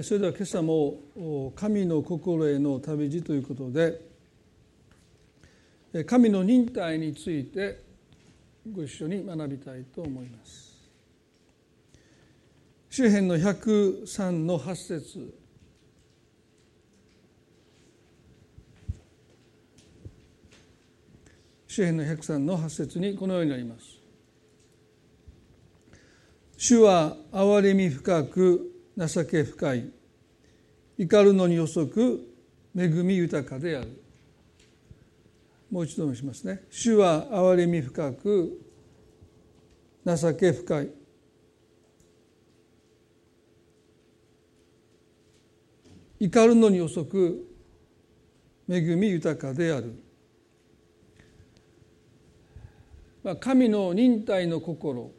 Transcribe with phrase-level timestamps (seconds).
[0.00, 4.00] それでは今朝も神の心への旅路ということで
[6.06, 7.82] 神の忍耐について
[8.72, 10.72] ご一緒に学びたいと思います。
[12.88, 15.34] 詩篇の103の8節。
[21.66, 23.98] 詩篇の103の8節にこのようになります。
[26.56, 29.90] 主は憐れみ深く情け深い
[30.98, 32.28] 怒るのに遅く
[32.76, 33.88] 恵み豊かである。
[35.70, 36.62] もう一度申しますね。
[36.70, 38.60] 主は憐れみ深く
[40.04, 40.90] 情け深い。
[46.20, 47.48] 怒るのに遅く
[48.68, 49.92] 恵み豊かである、
[53.24, 55.10] まあ、神の忍耐の心。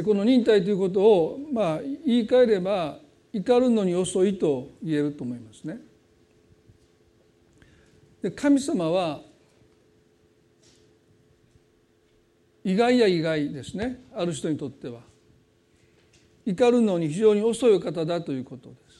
[0.00, 2.98] この忍耐ということをまあ言い換えれば
[3.30, 5.78] 怒るのに遅いと言えると思いますね。
[8.22, 9.20] で神様は
[12.64, 15.00] 意外や意外ですねある人にとっては
[16.46, 18.92] 怒るのに非常に遅い方だということです。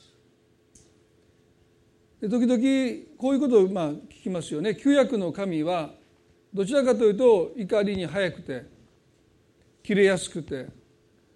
[2.20, 2.58] で時々
[3.16, 5.90] こういうことをまあ聞きますよね旧約の神は
[6.52, 8.66] どちらかというと怒りに早くて
[9.82, 10.66] 切れやすくて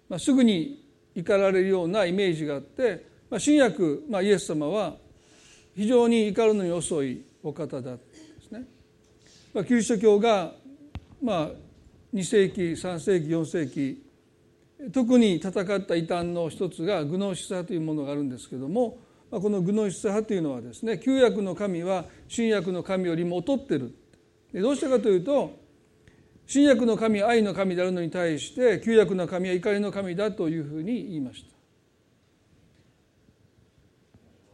[0.09, 4.95] まあ、すぐに怒られるようなイメージがあって、まあ、新約、まあ、イエス様は
[5.75, 7.99] 非常に怒るのに遅いお方だで
[8.41, 8.65] すね。
[9.53, 10.53] まあ、キリスト教が、
[11.21, 11.49] まあ、
[12.13, 14.03] 2世紀3世紀4世紀
[14.91, 18.97] 特に戦った異端の一つがグノーシス派というものがあるんですけども
[19.31, 23.93] まあこのグノーシス派というのはですね旧約の神は新約の神よりも劣ってる
[24.53, 25.66] どうしたかというと
[26.47, 31.49] 新約の神は愛の神であるのに対して旧約の神は怒りの神だというふうに言いました。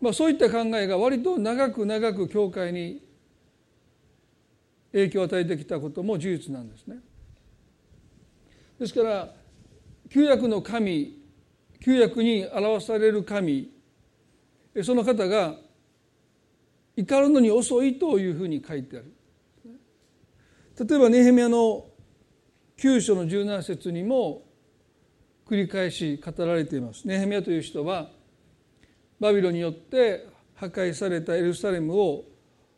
[0.02, 3.02] まあ、そういった考えが割と長く長く教会に
[4.92, 6.98] 影響を与えてきたことも事実なんですね。
[8.80, 9.32] ですから
[10.10, 11.22] 旧約の神
[11.80, 13.70] 旧約に表される神
[14.82, 15.58] その方が
[16.96, 19.14] 怒るのに遅いというふうに書いてある。
[20.80, 21.86] 例えばネヘミヤの
[22.78, 24.44] 9章の17節にも
[25.48, 27.08] 繰り返し語られています。
[27.08, 28.10] ネヘミヤという人は
[29.20, 32.24] バビロによって破壊されたエルサレムを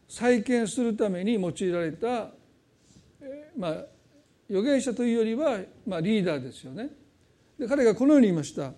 [0.09, 2.31] 再建するために用いられた、
[3.57, 3.71] まあ、
[4.49, 6.89] 預言者というよりは、まあ、リーダーですよね。
[7.57, 8.73] で彼がこのように言いました。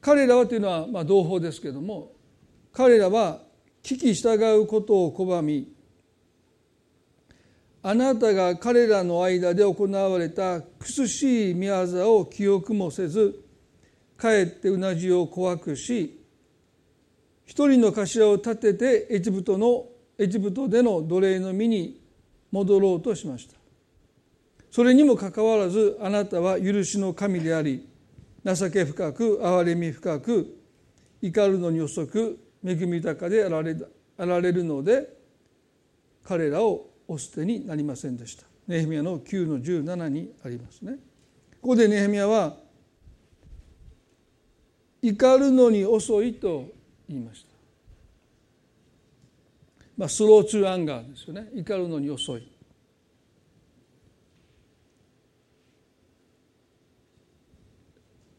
[0.00, 2.12] 彼らはというのは、まあ、同胞ですけども
[2.72, 3.42] 彼らは
[3.82, 5.70] 聞き従うことを拒み
[7.82, 13.42] あなたが彼らの間で行われた苦しい見業を記憶もせず
[14.16, 16.20] かえってうなじを怖くし
[17.46, 19.86] 一人の頭を立ててエジプトの
[20.18, 22.00] エジプトでの奴隷の身に
[22.52, 23.54] 戻ろうとしました。
[24.70, 27.88] それにもかかわらずあなたは許しの神であり
[28.44, 30.56] 情け深く憐れみ深く
[31.22, 33.76] 怒るのに遅く恵み豊かであられ
[34.16, 35.08] あられるので
[36.22, 38.44] 彼らをお捨てになりませんでした。
[38.68, 40.92] ネヘミヤの9の17にありますね。
[41.60, 42.56] ここでネヘミヤは
[45.02, 46.68] 怒るのに遅いと
[47.08, 47.48] 言いました。
[49.96, 51.48] まあスローツーアンガーですよね。
[51.52, 52.48] 怒るのに遅い。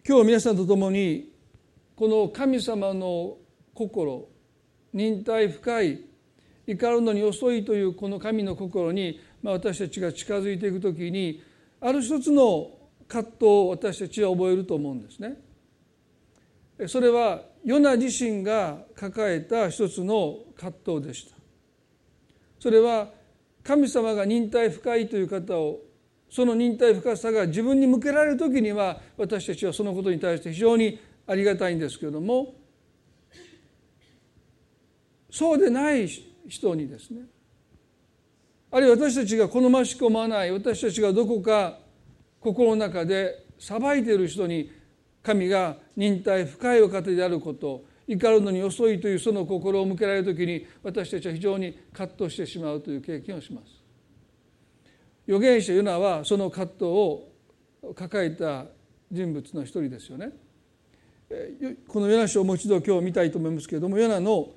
[0.07, 1.29] 今日皆さんと共に
[1.93, 3.35] この神様の
[3.73, 4.29] 心
[4.93, 6.10] 忍耐深い
[6.67, 11.44] 怒るのに遅いというこの神の心に、まあ、私たちが近づいていく時に
[11.79, 12.72] ある一つの
[13.07, 15.38] 葛藤を私たちは覚えると思うんですね。
[16.88, 21.35] それはヨナ自身が抱えた一つの葛藤でした。
[22.59, 23.09] それは
[23.63, 25.80] 神様が忍耐深いという方を
[26.30, 32.56] その忍耐深さが自分に向けられる時には私たちはそのことに対して非常にありがたいんですけれども
[35.30, 36.07] そうでない
[36.47, 37.21] 人にですね
[38.71, 41.79] あるいは私たちが好ましく思わない私たちがどこか
[42.39, 44.71] 心の中で裁いている人に
[45.21, 53.81] 神が忍耐深いお方であること怒るのに遅いというその心を向けられる時に私たちは非常に葛藤してしまうという経験をします。
[55.27, 57.29] 預言者ユナはその葛藤を
[57.95, 58.65] 抱えた
[59.11, 60.31] 人物の一人ですよね。
[61.88, 64.49] このヨナ書をもう一度今日見たいと思いますけれどもヨナの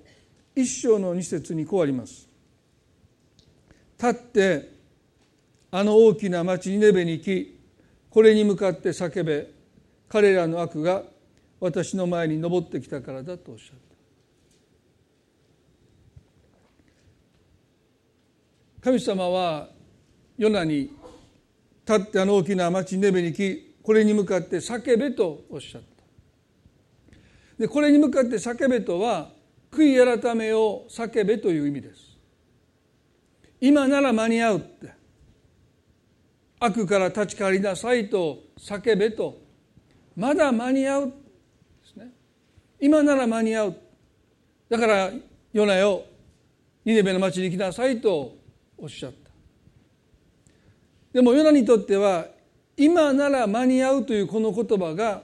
[0.55, 2.29] 一章の二節にこうあります。
[3.99, 4.71] 立って
[5.71, 7.59] あの大きな町ニネベに行き
[8.11, 9.53] これに向かって叫べ。
[10.07, 11.03] 彼らの悪が
[11.59, 13.79] 私の前に登ってきたからだとおっしゃっ
[18.81, 18.83] た。
[18.83, 19.71] 神様は
[20.37, 20.93] ヨナに
[21.89, 25.89] 立ってあの大きな町ネベに来これに向かって叫べとおっしゃった。
[27.59, 29.31] でこれに向かって叫べとは
[29.75, 32.17] 悔い改めを叫べという意味です。
[33.61, 34.93] 今なら間に合うって。
[36.61, 39.39] 悪から立ち返りなさいと叫べと。
[40.17, 41.13] まだ間に合うで
[41.93, 42.13] すね。
[42.81, 43.77] 今なら間に合う。
[44.71, 45.11] だから
[45.53, 46.05] ヨナよ
[46.85, 48.37] ニネベの町に来なさいと
[48.79, 49.31] おっしゃった。
[51.13, 52.27] でもヨナにとっては
[52.77, 55.23] 今なら間に合うというこの言葉が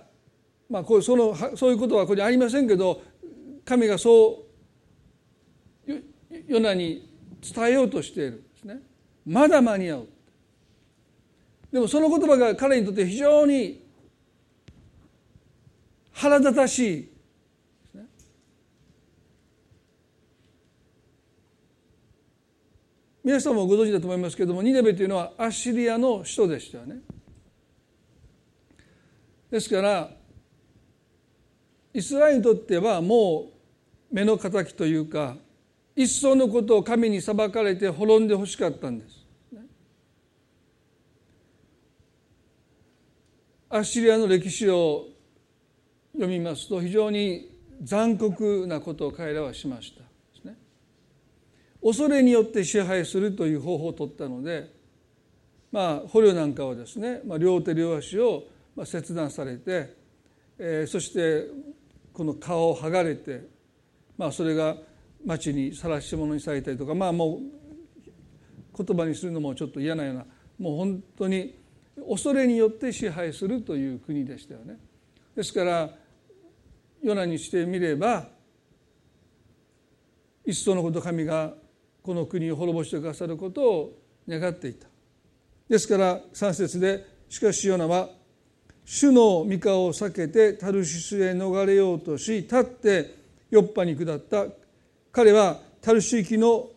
[0.69, 3.03] まあこうそのそういうことはここにありませんけど
[3.65, 4.45] 神がそ
[5.87, 5.93] う
[6.47, 7.09] ヨナに
[7.55, 8.81] 伝えようとしているんですね。
[9.27, 10.09] まだ間に合う。
[11.73, 13.85] でもその言葉が彼にとって非常に
[16.13, 17.11] 腹立たしい
[23.23, 26.97] 皆さんもご存知だと思いますけれどもニネベというのはアッシリアの首都でしたよね。
[29.51, 30.11] ですから
[31.93, 33.51] イスラエルにとってはも
[34.11, 35.37] う目の敵というか
[35.97, 39.21] 一層のことを神に裁かれて滅んでほしかったんです。
[43.69, 45.07] アッシリアの歴史を
[46.13, 50.01] 読みますと非常に残酷なことを彼らはしました。
[51.83, 54.71] 恐れによって支配するという方法を取ったので
[55.73, 58.45] まあ捕虜なんかはですね、両手両足を
[58.85, 59.95] 切断されて、
[60.59, 61.47] えー、そして
[62.13, 63.49] この顔を剥がれて、
[64.17, 64.77] まあ、それが
[65.25, 70.25] 町に晒し者にされたりとかまあもう言葉にするのもちょっと嫌なような
[70.59, 71.59] もう本当に
[72.09, 74.79] 恐れによって支配するという国でしたよね。
[75.37, 75.91] ですから
[77.03, 78.29] ヨナにしてみれば
[80.45, 81.55] 一層のこと神が
[82.03, 83.99] この国を滅ぼしてくださることを
[84.29, 84.89] 願っていた。
[85.69, 88.09] ですから3節でしかしヨナは
[88.93, 93.15] 主の御顔を避けてタルシスへ逃れようとし立って
[93.49, 94.47] ヨッパに下った
[95.13, 96.71] 彼はタルシ行きの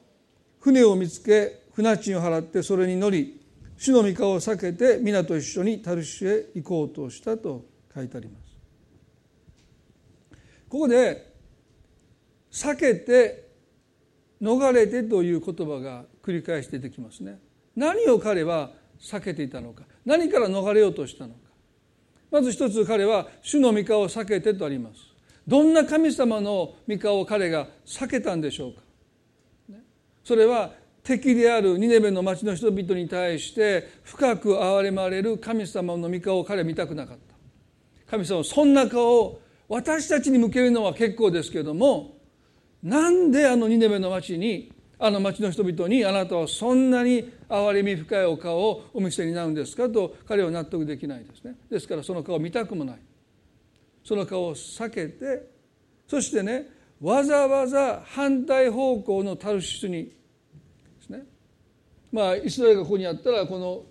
[0.60, 3.42] 船を見つけ船賃を払ってそれに乗り
[3.78, 7.66] 主の御顔を避けて皆と一緒にタルシへ行こうとしたと
[7.96, 8.46] 書いてあります。
[10.70, 11.34] ここで
[12.52, 13.50] 避けて
[14.40, 17.40] 逃れてという言葉が繰り返し出てきますね。
[17.76, 18.70] 何を彼は
[19.02, 21.43] 避けていたのか何から逃れようとしたのか
[22.34, 24.96] まず一つ彼は主の御顔を避けてとあります。
[25.48, 28.82] どんな神様の御顔を彼が避けたんでしょうか？
[30.24, 30.72] それは
[31.04, 37.36] 敵であるニネベの町の人々に対して深く憐れまれる神様の御顔を彼は見たくなかった。
[38.10, 42.18] 神様そんな顔を私たちに向けるのは結構ですけれども
[42.82, 51.56] なんであのニネベの町にあの町の人々にあなたはそんなに憐れみ深いお顔をお見せになるんですかと彼は納得できないですね。
[51.70, 53.00] ですからその顔を見たくもない。
[54.04, 55.48] その顔を避けて
[56.08, 56.68] そしてね
[57.00, 60.12] わざわざ反対方向のタルシスにで
[61.06, 61.26] すね。
[62.12, 63.84] まあイスラエルがここにあったらこの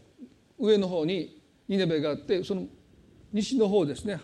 [0.58, 2.66] 上の方にニネベがあってその
[3.32, 4.18] 西の方ですね。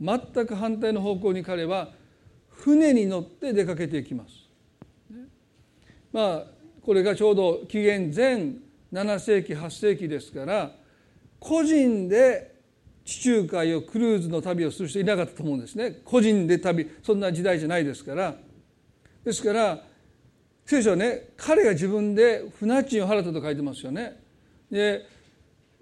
[0.00, 1.90] 全く反対の方向に彼は
[2.48, 4.48] 船に乗って出かけていきます。
[6.10, 6.44] まあ
[6.80, 10.72] これがちょうど紀元前7世紀8世紀ですから
[11.38, 12.58] 個人で
[13.04, 16.02] 地中海をクルーズの旅をする人いなかったと思うんですね。
[16.04, 18.34] 個人で旅そんな時代じゃないですから。
[19.24, 19.82] ですから
[20.66, 24.20] 聖書はね彼が自分で船賃を払ったと書いてますよね。
[24.70, 25.06] で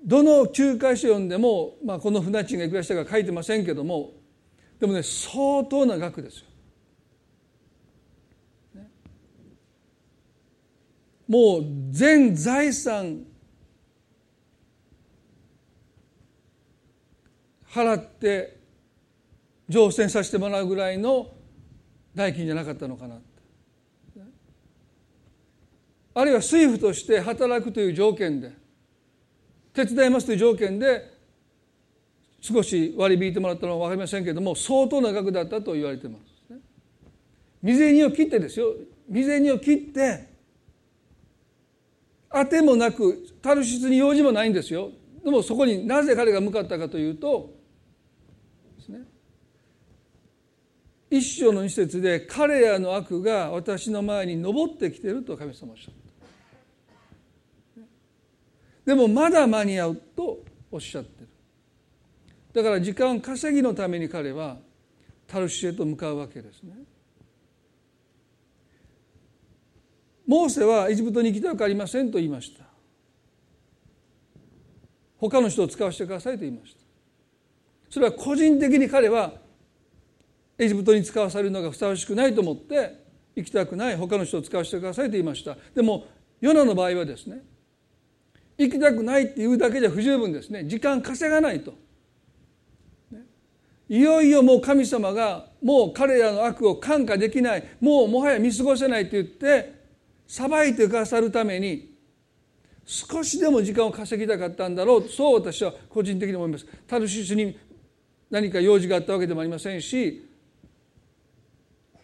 [0.05, 4.13] どの仲介書読んでも、まあ、この船賃がいくらしたか書いてませんけども
[4.79, 6.47] でもね相当な額ですよ。
[11.28, 13.25] もう全財産
[17.68, 18.56] 払って
[19.68, 21.33] 乗船させてもらうぐらいの
[22.14, 23.18] 代金じゃなかったのかな。
[26.14, 28.50] あるいは水夫として働くという条件で
[29.75, 31.14] 手伝いますという条件で
[32.40, 36.54] 少し割り引いてもらったのは分かりませんけれども相当な額だったと言われてます、
[37.61, 38.73] 未然を切ってですよ。
[39.09, 40.25] 未然を切って
[42.38, 44.90] 当てもなくタルシスに用事もないんですよ。
[45.25, 47.55] でもそこになぜ彼が向かったかというと
[48.78, 48.99] ですね。
[51.11, 57.83] 一章の二節で彼らの悪が私の前に登ってきてると神様おっしゃった。
[58.85, 61.28] でもまだ間に合うとおっしゃってる。
[62.52, 64.59] だから時間稼ぎのために彼は
[65.26, 66.75] タルシへと向かうわけですね。
[70.26, 72.64] モーセはエジプトに行きたくありませんと言いました。
[75.18, 76.80] 他の人を使わせてくださいと言いました。
[77.88, 79.33] それは個人的に彼は
[80.59, 83.04] エジプトに使わされるのがふさわしくないと思って
[83.35, 83.97] 行きたくない。
[83.97, 85.56] 他の人を使わせてくださいと言いました。
[85.75, 86.06] でも
[86.40, 87.42] ヨナの場合はですね
[88.59, 90.64] 行きたくないって言うだけじゃ不十分ですね。
[90.64, 91.75] 時間稼がないと。
[93.88, 97.64] いよいよもう神様がもう彼らの悪を看過できない。
[97.80, 99.75] もうもはや見過ごせないと言って
[100.26, 101.95] 裁いてくださるために
[102.85, 106.66] 少しでも時間を稼ぎたかったんだろうそう私は個人的に思います。
[106.87, 107.59] タルシスに
[108.30, 110.28] 何か用事があったわけでもありませんし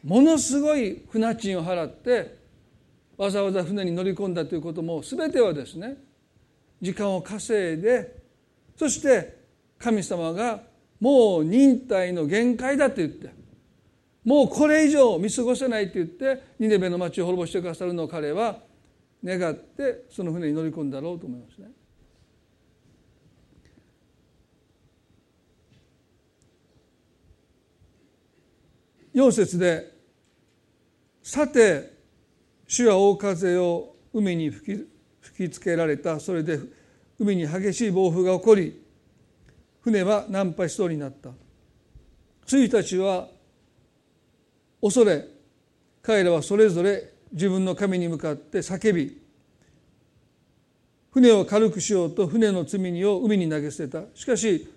[0.04, 2.38] ものすごい船賃を払って
[3.16, 5.96] わざわざ船に乗り込んだということも全てはですね
[6.80, 8.16] 時間を稼いで
[8.76, 9.36] そして
[9.78, 10.60] 神様が
[11.00, 13.41] もう忍耐の限界だと言って
[14.24, 18.60] もうこれ以上見過ごせないと言ってニネベの町を滅ぼしてくださるのを彼は
[19.24, 21.70] 願ってその船に乗り込んだろうと思いますね。
[29.14, 29.92] 4節で
[31.22, 31.92] 「さて
[32.66, 34.88] 主は大風を海に吹き
[35.20, 36.58] 吹きつけられたそれで
[37.18, 38.82] 海に激しい暴風が起こり
[39.80, 41.30] 船は難破しそうになった」
[42.46, 43.28] たちは
[44.82, 45.24] 恐れ
[46.02, 49.22] 彼らはそれぞれ自分の神に向かって叫び
[51.12, 54.02] 船を軽くしようと船の積み荷を海に投げ捨てた。
[54.14, 54.68] しかし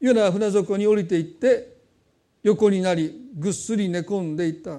[0.00, 1.76] ヨナは船底に降りていって
[2.42, 4.78] 横になりぐっすり寝込んでいった。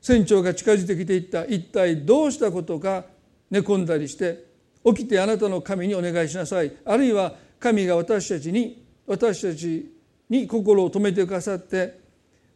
[0.00, 1.44] 船長が近づいてきていった。
[1.44, 3.04] 一体どうしたことか
[3.50, 4.46] 寝込んだりして
[4.84, 6.72] 起きてあなたの神にお願いしなさい。
[6.84, 9.92] あるいは神が私たちに私たち
[10.28, 11.99] に心を止めてくださって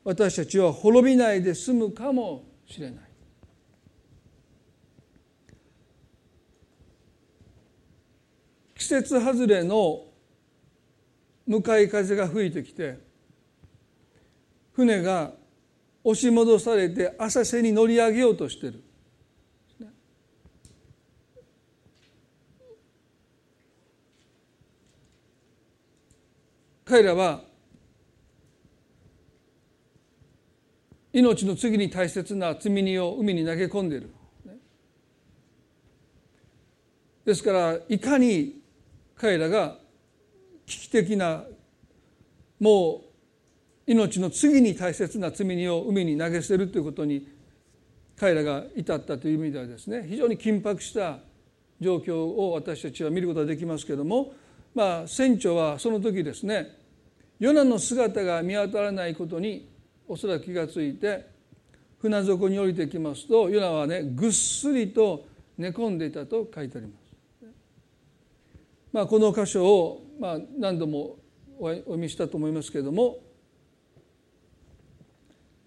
[0.05, 3.05] 私たちは滅びないで済むかもしれない。
[8.77, 10.05] 季節外れの
[11.47, 12.99] 向かい風が吹いてきて
[14.73, 15.33] 船が
[16.03, 18.83] 押し戻されて浅瀬に乗り上げようとしてる。
[26.85, 27.43] 彼らは
[31.15, 34.11] 命の次に大切な積み荷を海に投げ込んでいる。
[37.25, 38.61] ですからいかに
[39.17, 39.79] 彼らが
[40.67, 41.45] 危機的な
[42.59, 43.03] も
[43.87, 47.29] う命の次に大切な積み荷を海に投げ捨てるということに
[48.19, 51.19] 彼らが至ったという意味ではですね非常に緊迫した
[51.81, 54.35] 状況を私たちは見ることができますけれども
[54.75, 56.77] まあ船長はその時ですね
[57.39, 59.74] ヨナの姿が見当たらないことに
[60.07, 61.27] おそらく気が付いて
[62.01, 67.05] 船底に降りてきますとヨナはねぐっすりと寝込んでいたと書いてあります。
[68.93, 71.17] まあ、この箇所を、まあ、何度も
[71.59, 73.19] お読みしたと思いますけれども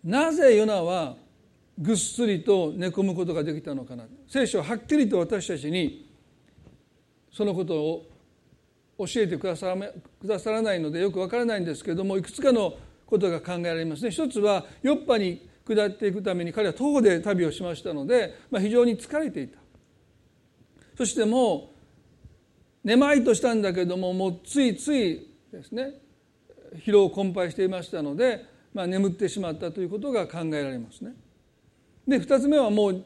[0.01, 1.17] なぜヨナは
[1.77, 6.09] ぐっすりと寝込むことができたのかな聖書ははっきりと私たちに
[7.31, 8.05] そのことを
[8.99, 9.75] 教えてくださ
[10.51, 12.75] らないのでよくわからないんですけれどもいくつかの
[13.07, 19.57] ことが考えられますね一つはヨッパに下っていくために彼は徒歩で旅をしましたので、まあ、非常に疲れていた
[20.97, 21.71] そしても
[22.83, 25.93] うめまいとしたんだけどももうついついですね
[26.75, 31.13] 疲労困憊していましたので、まあ、眠ってしまったということが考えられますね。
[32.07, 33.05] で2つ目はもう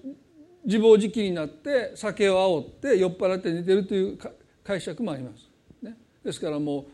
[0.66, 4.20] 自暴自棄になって酒を煽って酔っ払って寝てるという
[4.64, 5.50] 解釈もあります。
[5.82, 6.86] ね、ですからも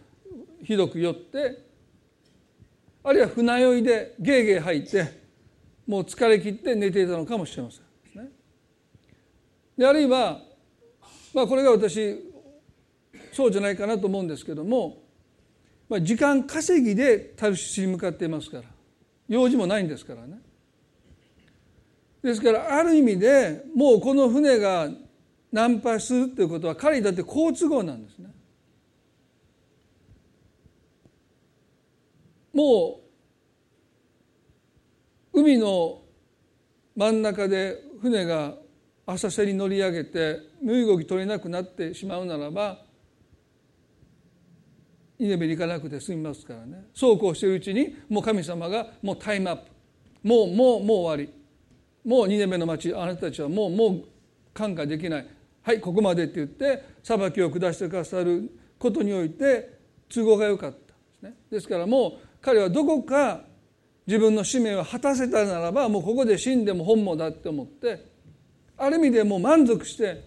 [0.62, 1.67] うひどく酔って
[3.04, 5.28] あるいは船酔いでゲーゲー吐いて
[5.88, 7.88] もう疲れ切って寝ていたのかもしれません。
[9.78, 10.42] であるいは、
[11.34, 12.18] まあ、これが私
[13.32, 15.04] そうじゃないかなと思うんですけども、
[15.88, 18.64] まあ、時間稼ぎでタルシスに向かっていますから
[19.30, 20.40] 用事もないんですからね。
[22.24, 24.90] ですからある意味でもうこの船が
[25.52, 28.30] 難破するということは彼にだって好都合なんですね。
[32.58, 33.02] も
[35.32, 36.02] う海の
[36.96, 38.56] 真ん中で船が
[39.06, 42.80] 浅瀬に乗り上げて身動き取れなくなってしまうならば
[45.20, 46.86] イネベに行かなくて済みますからね。
[46.96, 49.64] そうこうしているうちにもう神様がもうタイムアップ
[50.24, 51.34] もうもうもう終わり。
[52.10, 54.04] もう2年目の町あなたたちはもうもう
[54.52, 55.28] 感化できない。
[55.62, 58.50] はいここまでって言って裁きを下してくださる
[58.80, 59.78] ことにおいて
[60.10, 60.84] 都合が良かったで
[61.20, 61.34] すね。
[61.52, 63.42] ですからもう彼はどこか
[64.06, 68.06] 自分の使命を果たせたならばもうここで死んでも本望だって思って
[68.78, 70.24] ある意味でもう満足して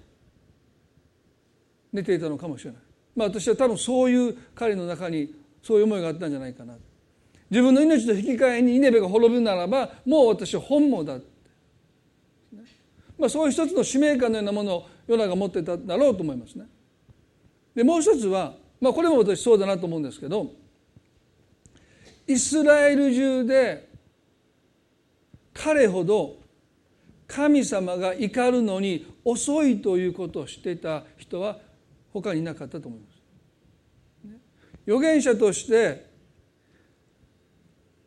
[1.92, 2.80] 寝ていたのかもしれない。
[3.16, 6.74] まあ私は多分そういう彼の中にそういう思いがあったんじゃないかな。
[7.50, 11.18] 自分の命と引き換えにイネベが滅ぶならばもう私は本望だ
[13.20, 16.64] まあ、そういう一つの使命感のようなものをヨナが持ってただろうと思いますね。
[17.74, 20.50] でもう一つは、まあ、これも私そうだなと思うんですけど
[22.30, 23.88] イスラエル中で
[25.52, 26.36] 彼ほど
[27.26, 31.58] 神様が怒るのに遅いということを知っていた人は
[32.12, 33.20] 他にいなかったと思います。
[34.86, 36.08] 預言者として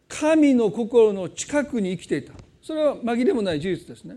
[0.08, 4.16] 神の心の近くに生きていたそれは紛れもない事実ですね。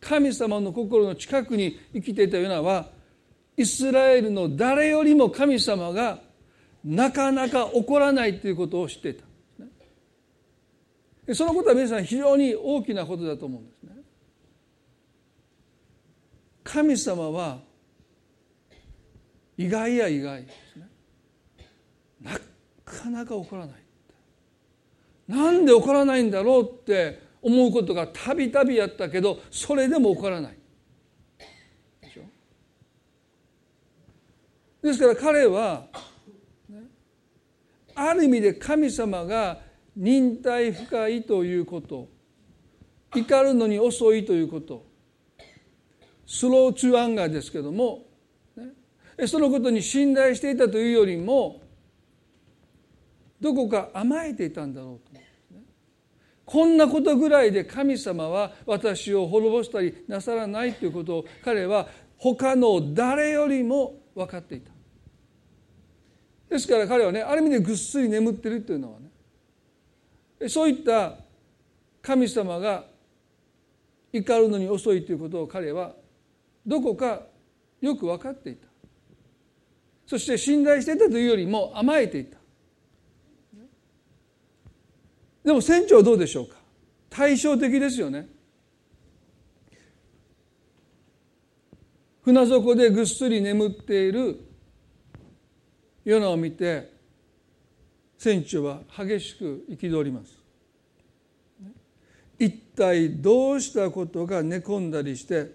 [0.00, 2.86] 神様の心の近くに生きていたようなは
[3.58, 6.20] イスラエルの誰よりも神様が
[6.82, 9.33] なかなか起こらないということを知っていた
[11.32, 13.90] そのことは皆さん非常に大きなことだと思うんですね。
[16.62, 17.60] 神様は
[19.56, 20.88] 意外や意外ですね。
[22.20, 22.32] な
[22.84, 23.76] かなか起こらない。
[25.26, 30.58] なんで起こらないんだろうって思うことがたびたびやったけどそれでも起こらない
[32.02, 32.22] でしょ？
[34.82, 35.86] ですから彼は、
[37.94, 39.60] ある意味で神様が
[39.96, 42.08] 忍耐深いということ。
[43.14, 44.84] 怒るのに遅いということ。
[46.26, 48.06] スローツーアンガーですけども、
[49.26, 51.60] そのことに信頼していたというよりも
[53.40, 55.20] どこか甘えていたんだろうと
[56.44, 64.72] こんなことぐらいで神様は私を滅ぼしたりなさらないということを彼は他の誰よりも分かっていた。
[66.50, 69.03] ですから彼はねある意味でぐっすり眠ってるというのはね
[70.48, 71.16] そういった
[72.02, 72.84] 神様が
[74.12, 75.94] 怒るのに遅いということを彼は
[76.66, 77.22] どこか
[77.80, 78.68] よく分かっていた。
[80.06, 82.38] そして信頼していたというよりも甘えていた。
[85.44, 86.56] でも船長はどうでしょうか？
[87.10, 88.28] 対照的ですよね。
[92.22, 94.40] 船底でぐっすり眠っている
[96.06, 96.93] ヨナを見て
[98.18, 100.38] 船長は激しく憤ります。
[102.38, 105.52] 一体どうしたことが寝込んだりして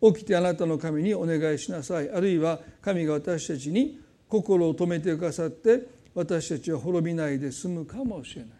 [0.00, 2.10] 起きてあなたの神にお願いしなさい。
[2.10, 8.50] あるいは神が私たちに心を止めてくださって私たちは滅びないで済むかもしれない。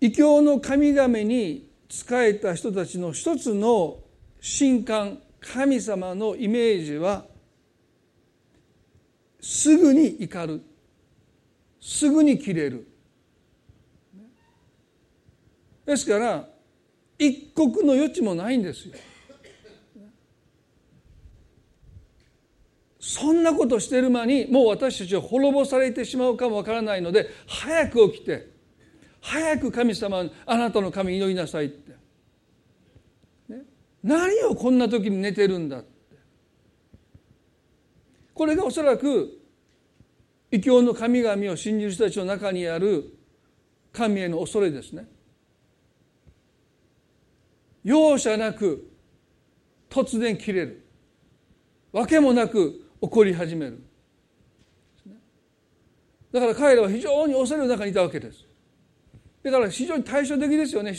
[0.00, 3.98] 異教の神々に仕えた人たちの一つの
[4.58, 7.24] 神官神様のイメージは
[9.40, 10.62] すぐに怒る。
[11.80, 12.86] すぐに切れる。
[15.86, 16.46] ですから
[17.18, 18.94] 一刻の余地もないんですよ。
[23.00, 28.50] そんなことしてる間にもう私たちは滅ぼされてしまうかもわからないので早く起きて
[29.22, 31.92] 早く神様あなたの神祈りなさいって、
[33.48, 33.62] ね、
[34.02, 35.97] 何をこんな時に寝てるんだって。
[38.38, 39.36] これがおそらく
[40.52, 43.18] 異教の神々を信じる人たちの中にある
[43.92, 45.08] 神への恐れですね。
[47.82, 48.88] 容赦なく
[49.90, 50.86] 突然切れる。
[51.90, 53.82] わけもなく怒り始める。
[56.30, 58.44] だから彼らは非常に恐れの中にいたわけです。
[59.42, 60.94] だから非常に対照的ですよね。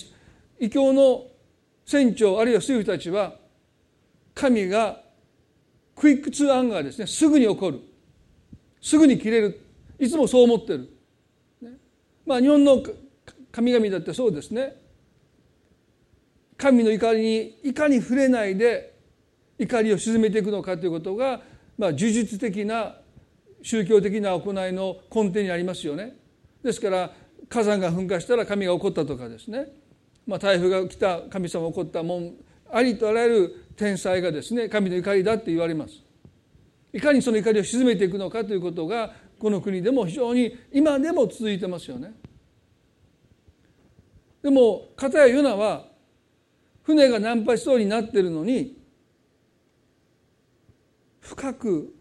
[0.60, 1.28] 異教の
[1.86, 3.36] 船長あるいは水夫たちは
[4.36, 5.08] 神が
[6.00, 7.82] quick to anger ですねすぐに怒る。
[8.82, 9.60] すぐに切れる。
[10.00, 10.90] いつもそう思ってる、
[11.62, 11.72] ね、
[12.26, 12.82] まあ日本の
[13.52, 14.78] 神々だってそうですね。
[16.56, 18.96] 神の怒りにいかに触れないで
[19.58, 21.42] 怒りを鎮めていくのかということが、
[21.78, 22.96] まあ、呪術的な
[23.62, 26.16] 宗教的な行いの根底にありますよね。
[26.64, 27.12] ですから
[27.50, 29.68] 火山が噴火したら神が怒ったとかですね、
[30.26, 32.36] まあ、台風が来た神様が怒ったもん
[32.72, 35.94] ありとあらゆる天才がですね神の怒りだって言われます。
[36.92, 42.14] いかにその怒りを鎮めていくのかということがこの国でも非常に今でも続いてますよね。
[44.42, 45.86] でも片やヨナは
[46.84, 48.78] 船が難破しそうになってるのに
[51.20, 51.94] 深く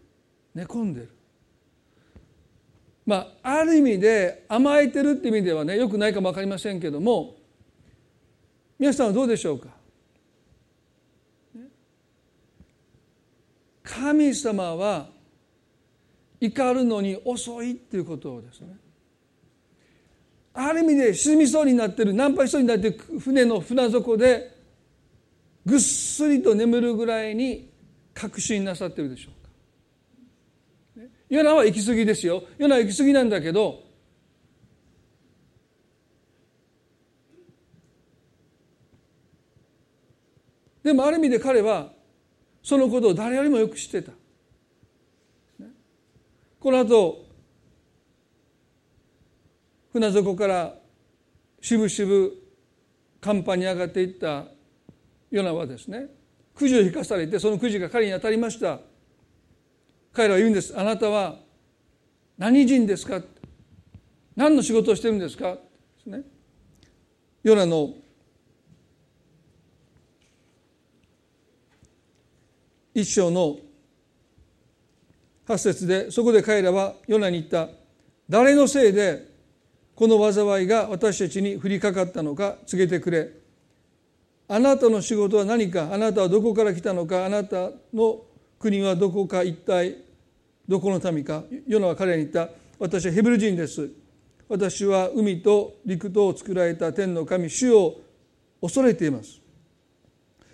[0.55, 1.09] 寝込んでる。
[3.05, 7.35] まあ、ある意味で甘えてるって意味ではねよくないかも分かりませんけども
[8.77, 9.78] 皆さんはどうでしょうか？
[13.89, 15.07] 神様は
[16.39, 18.67] 怒るのに遅いっていうことをですね
[20.53, 24.55] ある意味で沈みそうになってる難破しそうになってる船の船底で
[25.65, 27.69] ぐっすりと眠るぐらいに
[28.13, 29.49] 確信なさってるでしょうか。
[31.29, 32.43] ヨナは行き過ぎですよ。
[32.57, 33.83] ヨナは行き過ぎなんだけど
[40.83, 41.98] でもある意味で彼は
[42.69, 44.11] そのことを誰よりもよく知ってた。
[46.59, 47.25] この後
[49.91, 50.75] 船底から
[51.61, 52.31] しぶしぶ
[53.23, 54.45] 甲板に上がっていった
[55.31, 56.09] ヨナはですね
[56.53, 58.81] くじを引かされてそのくじが彼に当たりました。
[60.13, 60.79] 彼らは言うんです。
[60.79, 61.39] あなたは
[62.37, 63.19] 何人ですか？
[64.35, 65.53] 何の仕事をしてるんですか？
[65.53, 65.59] で
[66.03, 66.21] すね。
[67.41, 67.95] ヨナの
[73.01, 73.57] 一章の
[75.47, 77.73] 8節でそこで彼らはヨナに言った
[78.29, 79.27] 誰のせいで
[79.95, 83.31] この災いが私たちに降りかかったのか告げてくれ。
[84.47, 88.21] あなたの仕事は何かあなたはどこから来たのかあなたの
[88.57, 89.97] 国はどこか一体
[90.67, 91.43] どこの民か。
[91.67, 92.53] ヨナは彼らに言った。
[92.79, 93.89] 私はヘブル人です。
[94.47, 97.99] 私は海と陸とを作られた天の神主を
[98.61, 99.41] 恐れています。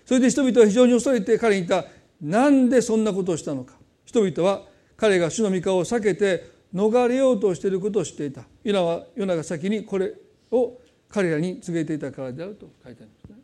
[0.05, 1.89] それで人々は非常に恐れて彼に言った。
[2.25, 3.75] なんでそんなことをしたのか。
[4.03, 4.63] 人々は
[4.97, 8.45] 彼が主の御顔を避けて逃れようとしていることを知っていた。
[8.63, 10.11] ヨナはヨナが先にこれ
[10.49, 13.37] を彼らに告げていたからであると書いてありますね。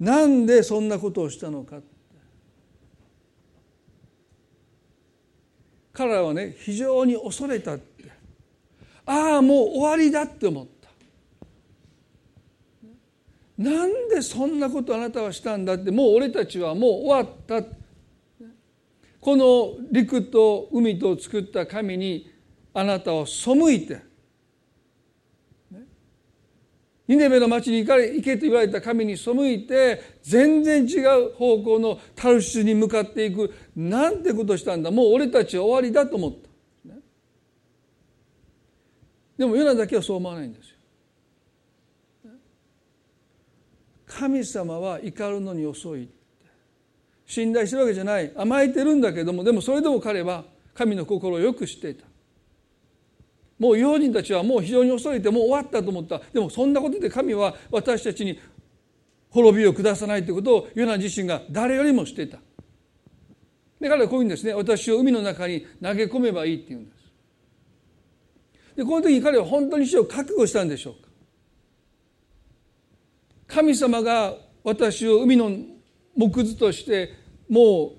[0.00, 1.80] なんでそんなことをしたのか。
[5.94, 8.04] 彼らはね非常に恐れたって。
[9.06, 10.77] ああもう終わりだって思った。
[13.58, 17.62] なんでそんなことあなたはしたんだってもう俺たちはもう終わった
[19.20, 22.30] この陸と海と作った神に
[22.72, 24.00] あなたを背いて
[27.08, 36.48] ニネベの町に行かれ行けと言われた神に背いて全然違う方向のタルシュに向かっていくなんてことしたんだもう俺たちは終わりだと思った。
[39.38, 40.77] でもヨナだけはそう思わないんですよ。
[44.08, 46.08] 神様は怒るのに遅い
[47.26, 48.32] 信頼してるわけじゃない。
[48.34, 50.44] 甘えてるんだけどもでもそれでも彼は
[50.74, 52.06] 神の心をよく知っていた。
[53.58, 56.20] もう用人たちはもう非常に恐れてもう終わったと思った。
[56.32, 58.40] でもそんなことで神は私たちに
[59.30, 62.38] 滅びを下さないということをヨナ自身が誰よりも知っていた。
[63.80, 64.54] で彼はこういうんですね。
[64.54, 66.98] 私を海の中に投げ込めばいいって言うんです。
[68.76, 71.07] でこの時に彼は本当に死を覚悟したんでしょうか。
[73.48, 75.50] 神様が私を海の
[76.16, 77.14] 木図として
[77.48, 77.98] もう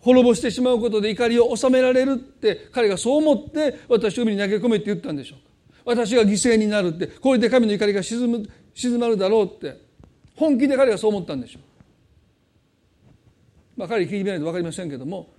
[0.00, 5.44] 滅ぼしてしまうことで怒りを収められるって彼がそう思って私を海に投げ込めって言ったんでしょうか。
[5.84, 9.82] 私が犠牲になるってこれで神の怒りが沈む静まるだろうって。
[10.36, 11.62] 本気で彼がそう思ったんでしょう。
[13.76, 15.32] まあ彼聞いてみないと分かりませんけども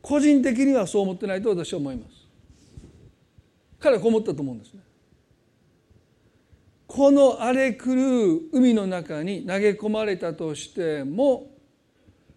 [0.00, 2.12] 個人的にはそう思ってないと私は思います。
[3.78, 4.80] 彼はこう思ったと思うんですね。
[6.94, 11.50] この荒れ狂う海の中に投げ込まれたとしても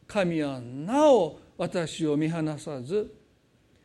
[0.07, 3.13] 神はなお私を見放さず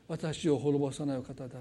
[0.06, 1.58] 私を滅ぼさない方だって。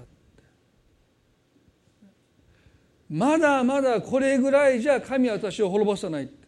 [3.08, 6.46] まだまだこれぐらいじゃ神は私を滅ぼさないって。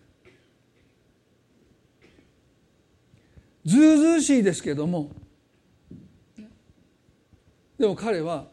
[3.65, 5.11] ずうずうしいですけども。
[7.77, 8.47] でも彼は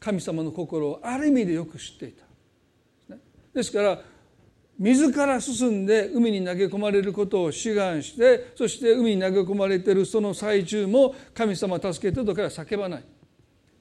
[0.00, 2.23] 神様の心をある意味でよく知っていた。
[3.54, 4.00] ですから
[4.78, 13.04] 自ら進んで海に投げ込まれることを志願してそして海に投げ込まれているその最中も神様助けてとから叫ばない。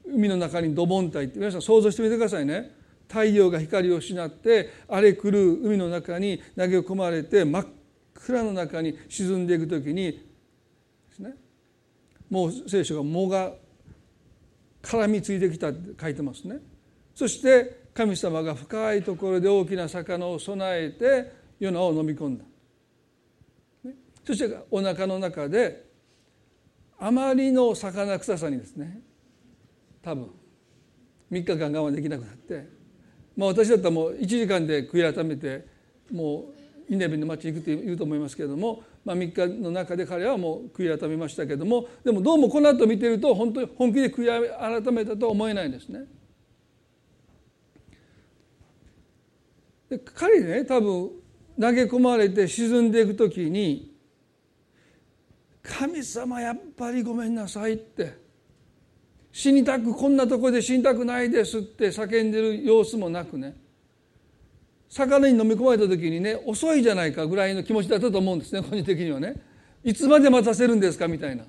[0.06, 2.76] 海の中にドボンタイって皆さん想像してみてくださいね。
[3.08, 7.66] 太陽が光を失って荒れ狂う海の中に投げ込まれて真っ
[8.14, 10.20] 暗の中に沈んでいく時にで
[11.16, 11.34] すね。
[12.30, 13.54] もう聖書が藻が
[14.84, 16.58] 絡みついてきたって書いてますね。
[17.16, 22.44] そして神様が深いところで大きな魚を備えてヨナを飲み込んだ、
[23.84, 23.94] ね、
[24.26, 25.86] そしてお腹の中で
[27.00, 29.02] あまりの魚臭さにですね
[30.02, 30.30] 多分
[31.32, 32.68] 3日間我慢できなくなって、
[33.36, 35.66] まあ、私だったらもう1時間で悔い改めて
[36.12, 36.46] も
[36.90, 46.02] うイネビの町に行くって言うと思いますけれども、まあ、3日の中で彼はもう悔い改めましたけれどもでもどうもこの後見てると本当に本気で悔い改めたとは思えないんですね。
[50.00, 51.12] 彼ね多分
[51.60, 53.94] 投げ込まれて沈んでいく時に
[55.62, 58.24] 神様やっぱりごめんなさいって。
[59.34, 63.56] 死にたくこんなとこで死にたくないですって叫んでる様子もなくね。
[64.90, 69.42] 魚に飲み込まれた時にね遅いじゃないかぐらいの気持ちだったと思うんですね個人的にはね。
[69.84, 71.46] いつまで待たせるんですかみたいな。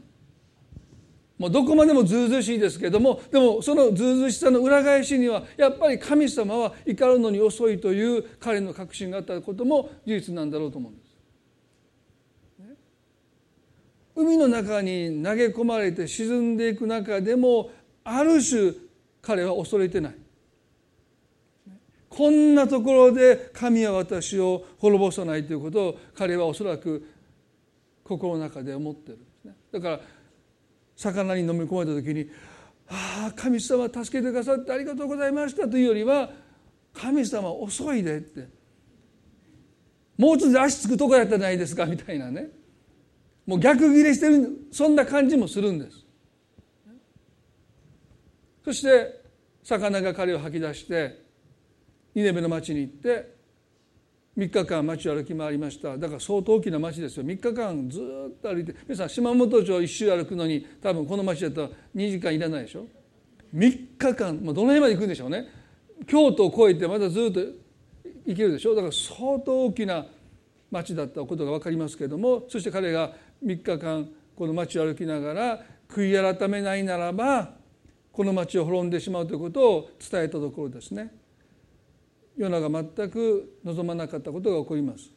[1.39, 11.15] もうどこまでもずうずしいですけどもでもそのずうずしさの裏返しにはやっぱり神様は怒るのに遅いという彼の確信があったことも事実なんだろうと思うんです。
[14.17, 17.71] 海の中に投げ込まれて沈んでいく中でも
[18.05, 18.73] ある種
[19.21, 20.15] 彼は恐れてない。
[22.09, 27.05] こんなところで神は私を滅ぼさないということを彼はおそらく
[28.05, 29.17] 心の中で思ってる。
[29.17, 29.55] んですね。
[29.73, 30.01] だから
[30.97, 32.31] 魚に飲み込まれた時に
[32.89, 36.33] 「ああ神様助けてくださってありがとうございました」というよりは
[36.93, 38.49] 「神様遅いで」って
[40.17, 42.51] 「もうちょっと足つくとこやったじゃないですか」みたいなね。
[43.47, 46.05] もう逆ギレしてるそんな感じもするんです。
[48.65, 49.21] そして
[49.63, 51.23] 魚が彼を吐き出して
[52.15, 53.35] ニネベの町に行って
[54.37, 55.97] 3日間町を歩き回りました。
[55.97, 57.25] だから相当大きな町ですよ。
[57.25, 62.87] 3日間ずっと歩いて皆さん島本町一周歩くのに多分この町だと2時間いらないでしょ。
[63.55, 65.47] 3日間、まあ、どの辺まで行くんでしょうね。
[66.07, 67.41] 京都を越えてまたずっと
[68.27, 68.75] 行けるでしょ。
[68.75, 70.07] だから相当大きな
[70.75, 73.13] 町だったことが分かりますけれどもそして彼が
[73.45, 77.53] 3日間この町を歩きながら悔い改めないならば
[78.13, 81.13] この町を滅んでしまうということを伝えたところですね。
[82.37, 85.11] ヨナが全く望まなかったことが起こります。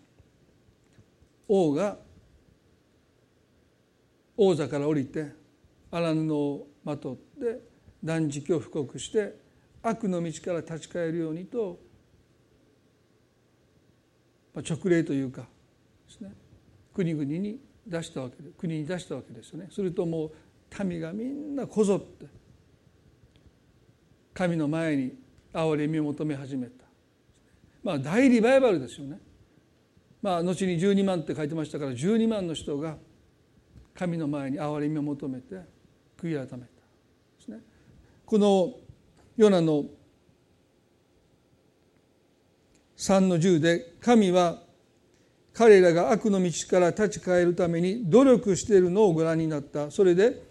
[1.48, 1.98] 王が
[4.36, 5.32] 王座から降りて
[5.90, 7.60] 荒布をまとって
[8.04, 9.36] 断食を布告して
[9.82, 11.80] 悪の道から立ち返るようにと
[14.56, 15.48] 直令というかで
[16.10, 16.34] すね。
[16.94, 19.68] 国々に出したわけで国に出したわけですよね。
[19.72, 22.26] するともう民がみんなこぞって
[24.34, 25.14] 神の前に
[25.54, 26.87] 憐れみを求め始めた。
[27.88, 29.18] まあ大リバイバルですよね。
[30.22, 32.98] まあ後に12万って書いてましたから12万の人が
[33.94, 35.56] 神の前に憐れみを求めて
[36.22, 36.58] 悔い改めた。
[36.58, 36.66] で
[37.40, 37.62] すね。
[38.26, 38.74] この
[39.38, 39.86] ヨナの
[42.98, 44.62] 3の10で神は
[45.54, 49.92] 彼らが悪の道から立ち返るために努力しているのをご覧になった。
[49.92, 50.44] それで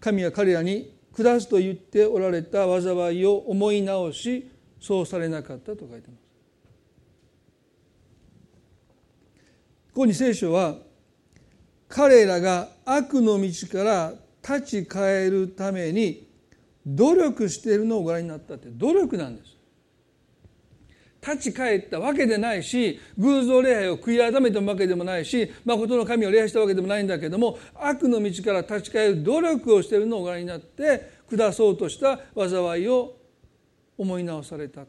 [0.00, 6.21] 神は彼らに下すと言っておられた災いを思い直しそうされなかったと書いてます。
[9.92, 10.76] ここに聖書は
[11.86, 16.26] 彼らが悪の道から立ち返るために
[16.86, 19.52] 努力しているのをご覧になったって努力なんです。
[21.20, 33.14] 立ち返ったわけでないし偶像礼拝を悔い改めたわけでもないし誠の神を礼拝したわけでもないんだけども悪の道から立ち返る努力をしているのをご覧になって下そうとした災いを
[33.96, 34.84] 思い直された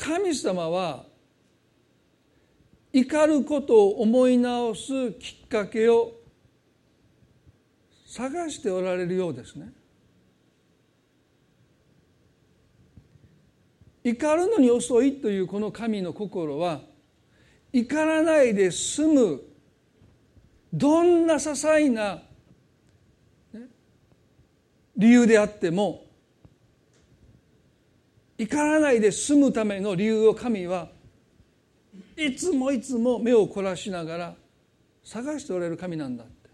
[0.00, 1.04] 神様は
[2.90, 6.12] 怒ることを思い直すきっかけを
[8.06, 9.72] 探しておられるようですね。
[14.02, 16.80] 怒るのに遅いというこの神の心は
[17.70, 19.42] 怒らないで済む
[20.72, 22.22] どんな些細な、
[24.96, 26.09] 理由であっても
[28.40, 30.88] 怒らないで済むための理由を神は
[32.16, 34.34] いつもいつも目を凝らしながら
[35.04, 36.48] 探しておられる神なんだって。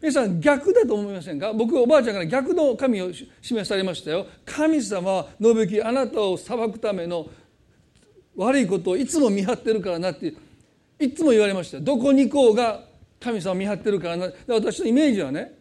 [0.00, 1.52] 皆さん逆だと思いませんか？
[1.52, 4.26] 僕おばあちゃんから逆の神を示されましたよ。
[4.44, 7.28] 神様はのべきあなたを裁くための
[8.34, 10.34] 悪いことをいつも見張ってるからなって
[10.98, 11.78] いつも言われました。
[11.78, 12.80] どこに行こうが
[13.20, 15.56] 神様を見張ってるからな私のイメージはね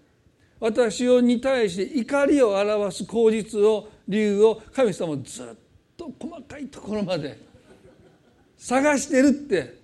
[0.60, 5.46] 私に対して怒りを表す口実を理由を神様ずっ
[5.98, 7.38] と細かいところまで
[8.58, 9.82] 探してるって。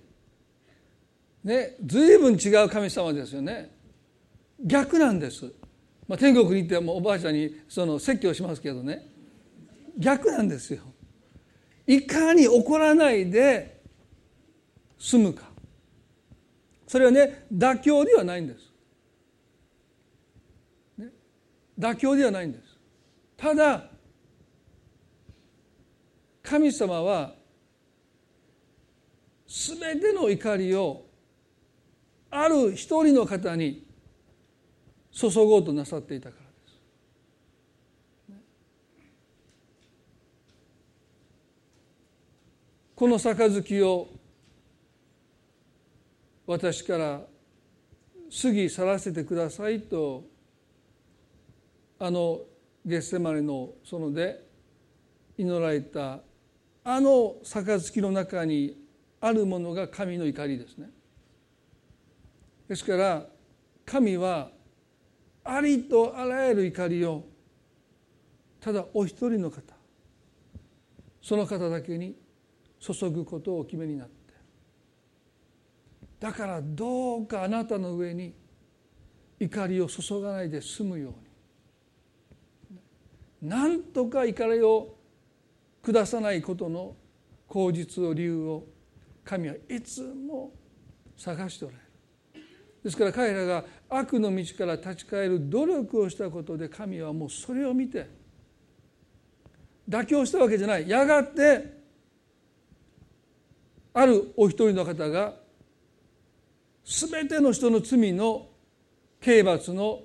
[1.44, 3.70] ね随分違う神様ですよね。
[4.60, 5.44] 逆なんです、
[6.08, 9.06] まあ、天国に行ってもおばあちゃんにその説教しますけどね。
[9.96, 10.82] 逆なんですよ。
[11.86, 13.80] いかに怒らないで
[14.98, 15.48] 済むか。
[16.86, 18.72] それはね妥協ではないんです、
[20.98, 21.08] ね、
[21.78, 22.64] 妥協ではないんです。
[23.36, 23.87] ただ
[26.48, 27.34] 神様は
[29.46, 31.04] 全ての怒りを
[32.30, 33.86] ある一人の方に
[35.12, 36.78] 注ごうとなさっていたからです。
[42.94, 44.08] この杯を
[46.46, 47.20] 私から
[48.42, 50.24] 過ぎ去らせてくださいと
[51.98, 52.40] あの
[52.86, 54.48] ゲッセマネの園で
[55.36, 56.20] 祈られた
[56.90, 58.74] あの杯の中に
[59.20, 60.88] あるものが神の怒りですね。
[62.66, 63.26] ですから
[63.84, 64.50] 神は
[65.44, 67.26] ありとあらゆる怒りを
[68.58, 69.60] ただお一人の方
[71.20, 72.16] その方だけに
[72.80, 74.14] 注ぐことをお決めになって
[76.18, 78.34] だからどうかあなたの上に
[79.38, 81.14] 怒りを注がないで済むよ
[83.42, 84.97] うになんとか怒りを
[85.92, 86.96] 下さないことの
[87.46, 88.66] 口実を理由を
[89.24, 90.52] 神はいつも
[91.16, 91.88] 探しておられる
[92.84, 98.08] ですから彼らが悪の道から立ち返る努力をしたことで神はもうそれを見て
[99.88, 100.86] 妥協したわけじゃない。
[100.86, 101.78] やがて
[103.94, 105.34] あるお一人の方が
[106.84, 108.48] 全ての人の罪の
[109.20, 110.02] 刑罰の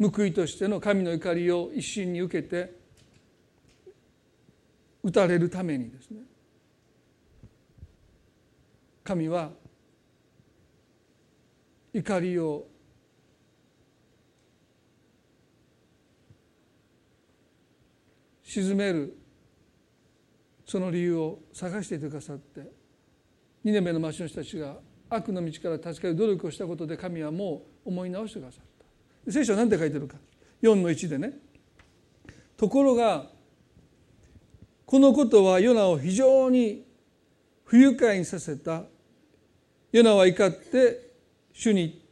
[0.00, 2.81] 報いとしての神の怒りを一心に受けて
[5.02, 6.20] 打たれるためにですね。
[9.04, 9.50] 神は
[11.92, 12.66] 怒りを
[18.44, 19.18] 沈める
[20.66, 24.76] その理由を探していてくださって2年目の町の人たちが
[25.10, 28.64] 悪の道から立ち返る努力をしたことで神はもう思い直してくださっ
[29.24, 29.30] た。
[29.30, 30.16] 聖書は何て書いてるか。
[30.62, 31.32] 4の1でね。
[32.56, 33.31] ところが
[34.92, 36.84] このことはヨナを非常に
[37.64, 38.82] 不愉快にさせた。
[39.90, 41.12] ヨナは怒って
[41.54, 42.04] 主に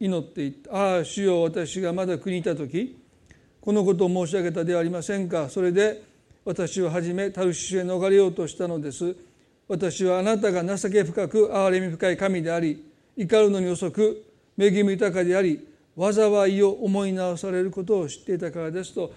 [0.00, 0.74] 祈っていった。
[0.74, 2.98] ああ主よ私がまだ国にいた時
[3.60, 5.50] このことを申し上げたではありませんか。
[5.50, 6.04] それで
[6.42, 9.14] 私をは初めタルシシュへ逃れようとしたのです。
[9.68, 12.82] 私はあなたが情け深く憐れみ深い神であり
[13.14, 14.24] 怒るのに遅く
[14.58, 15.68] 恵み豊かであり
[15.98, 19.12] 災いを思い直されることを知っていたからですと。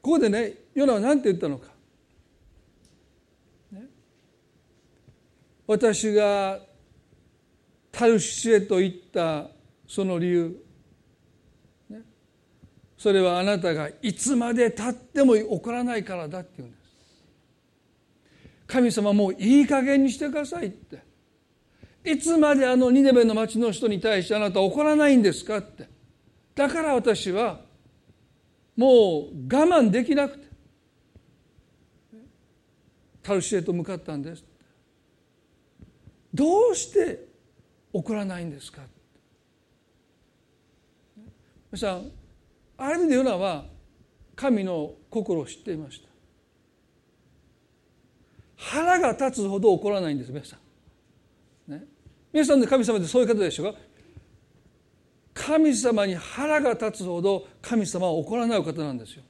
[0.00, 1.70] ここでねヨナは何て言ったのか、
[5.66, 6.60] 私が
[7.90, 9.48] タルシへと言った
[9.88, 10.62] その理由、
[12.98, 16.82] それはあなたがいつまでたっても起こらないからだって言うんです。
[18.66, 20.98] 神様もういい加減にしてくださいって。
[22.04, 25.88] いつまであのニネベの町の人に対してあなた怒らないんですかって。
[26.54, 27.60] だから私は
[28.76, 30.45] もう我慢できなくて。
[33.26, 34.44] タルシエと向かったんです。
[36.32, 37.26] どうして
[37.92, 38.82] 怒らないんですか？
[41.72, 42.10] 皆さん
[42.76, 43.64] ある意味でヨナは
[44.36, 46.08] 神の心を知っていました。
[48.56, 50.56] 腹が立つほど怒らないんです皆さ
[51.68, 51.84] ん、ね、
[52.32, 53.78] 皆さんの神様ってそういう方でしょうか？
[55.34, 59.24] 神様に腹が立つほど神様は怒らない方なんですよ。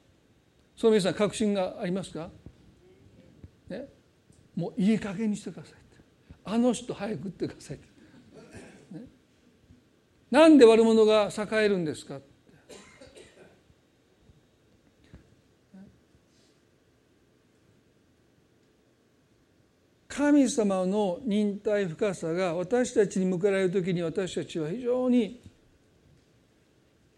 [0.77, 2.29] その皆さん確信がありますか、
[4.57, 5.75] もういい加減にしてください
[6.45, 7.79] あの人早く打ってください
[10.31, 12.19] なんで悪者が栄えるんですか
[20.09, 25.43] 神様の忍耐深さが私たちに向けられる時に私たちは非常に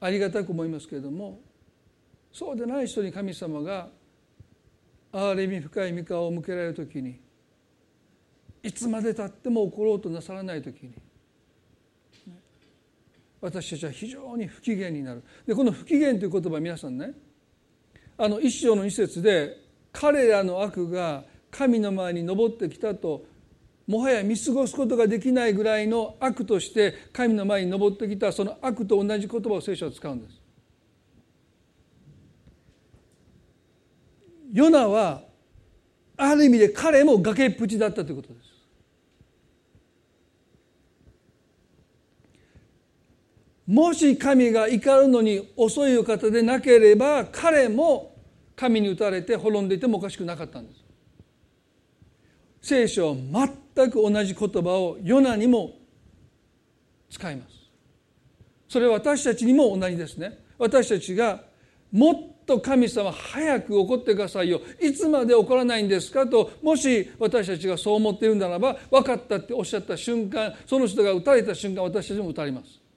[0.00, 1.40] ありがたく思いますけれども
[2.32, 3.88] そうでない人に神様が
[5.12, 7.20] 憐れみ深い御顔を向けられる時に
[8.62, 10.92] いつまでたっても怒ろうとなさらない時に
[13.40, 17.12] 私たちは非常に不機嫌になるでこの不機嫌という言葉皆さんね
[18.16, 19.56] あの一章の二節で
[19.92, 23.24] 彼らの悪が神の前に登ってきたと
[23.86, 30.42] もはや見過ごすことができないぐらいの悪として神の前に登ってきたその悪と同じ言葉を聖書は使うんです。
[34.52, 35.22] ヨナは
[36.16, 38.47] ある意味で彼も崖っぷちだったということです。
[43.68, 48.16] もし神が怒るのに遅いお方でなければ彼も
[48.56, 50.82] 神に打たれて滅んでいてもおかしくなかったんです。
[52.62, 55.74] 聖書は全く同じ言葉をヨナにも
[57.10, 57.50] 使います。
[58.70, 60.38] それは私たちにも同じですね。
[60.56, 61.42] 私たちが
[61.92, 64.62] もっと神様早く怒ってくださいよ。
[64.80, 72.87] いつまで怒らないんですかともし私たちがそう思っているならば分かったっておっしゃった瞬間その人が打たれた瞬間私たちも打たれます。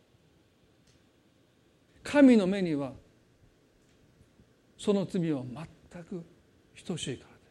[2.03, 2.93] 神の目には
[4.77, 5.43] その罪は
[5.91, 6.23] 全く
[6.85, 7.41] 等しいからで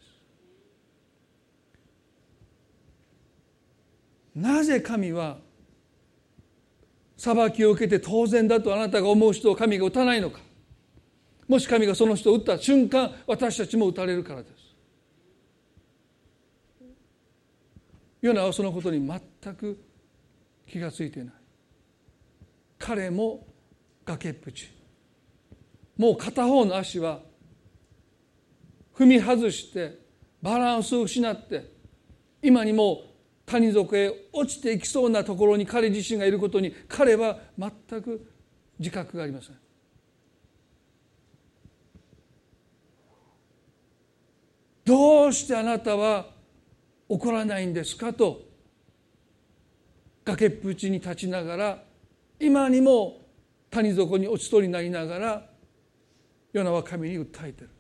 [4.55, 4.59] す。
[4.59, 5.39] なぜ神は
[7.17, 10.41] 裁きを受けて当然だとあなたが思う人を神が打たないのか。
[11.47, 14.55] もし神がその人を打った瞬間私たちも打たれるからです。
[18.23, 19.79] ヨナはそのことに全く
[20.67, 21.35] 気がついていない。
[22.79, 23.47] 彼も
[24.11, 24.69] 崖っぷち。
[25.97, 27.21] もう片方の足は
[28.97, 29.99] 踏み外して
[30.43, 31.71] バランスを失って
[32.43, 33.03] 今にも
[33.47, 38.27] 谷底へ落ちていきそうなところに彼自身がいることに彼は全く
[38.79, 39.57] 自覚がありません。
[44.85, 46.31] どうしてあなたは
[47.09, 48.41] 怒らないんですかと
[50.25, 51.83] 崖っぷちに立ちながら
[52.41, 53.20] 今にも
[53.71, 55.47] 谷底に落ちそうになりながら
[56.53, 57.71] ヨナは神に訴えてる。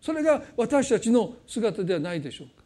[0.00, 2.64] それが私たちの姿ではないでしょうか。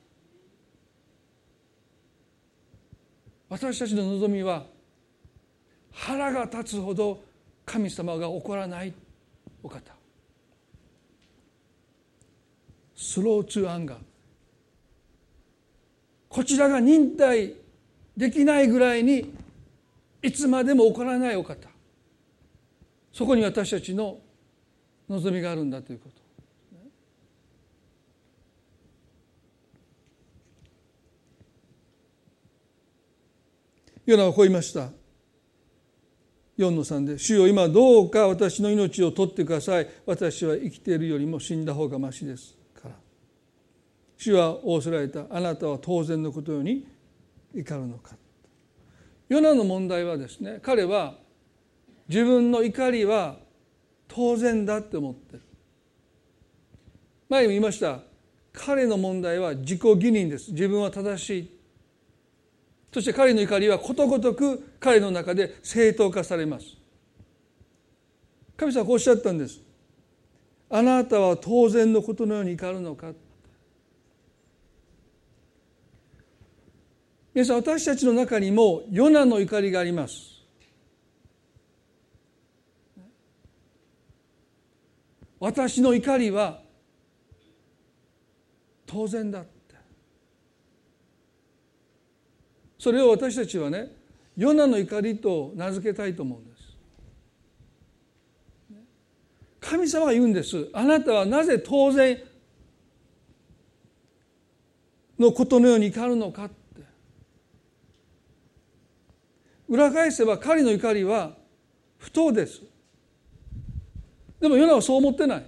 [3.49, 4.67] 私たちの望みは
[5.91, 7.23] 腹が立つほど
[7.65, 8.93] 神様が怒らない。
[9.63, 9.95] お方。
[12.95, 13.99] スローツーアンガー。
[16.29, 17.55] こちらが忍耐
[18.17, 19.33] できないぐらいに
[20.21, 21.74] いつまでも怒らないお方。
[23.15, 24.19] そこに私たちの
[25.09, 26.25] 望みがあるんだということ。
[34.05, 34.91] ヨナはこう言いました。
[36.59, 39.89] 4の3で「主よ今どうか私の命を取ってください。
[40.07, 42.97] 私は生きているよりも死んだ方がましです」から。
[44.19, 46.85] 主は仰せられたあなたは当然のことように
[47.55, 48.17] 怒るのか
[49.29, 51.23] ヨナの問題はですね彼は
[52.09, 53.37] 自分の怒りは
[54.09, 55.43] 当然だって思ってる。
[57.29, 58.01] 前も言いました。
[58.53, 60.53] 彼の問題は自己義認です。
[60.53, 61.51] 自分は正しい。
[62.93, 66.67] そして彼の怒りはことごとく彼の中で正当化されます。
[68.57, 69.61] 神様はこうおっしゃったんです。
[70.71, 73.13] あなたは当然のことのように怒るのか。
[77.35, 80.34] 皆さん私たちの中にもヨナの怒りがあります。
[85.41, 86.61] 私の怒りは
[88.87, 89.51] 当然だって。
[92.79, 93.89] それを私たちはね
[94.37, 96.65] ヨナの怒りと名付けたいと思うんです。
[99.61, 100.69] 神様が言うんです。
[100.75, 102.23] あなたはなぜ当然
[105.19, 106.55] のことのように怒るのかって。
[109.69, 111.37] 裏返せば彼の怒りは
[111.99, 112.61] 不当です。
[114.45, 115.47] でもヨナはそう思ってない。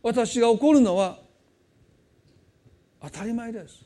[0.00, 1.18] 私が怒るのは
[3.02, 3.84] 当たり前です。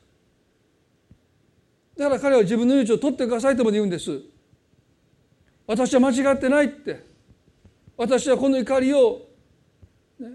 [1.97, 4.21] だから彼は自分の命を取ってくださいとも言うんです。
[5.67, 7.03] 私は間違ってないって。
[7.97, 9.23] 私はこの怒りを、
[10.21, 10.33] ね、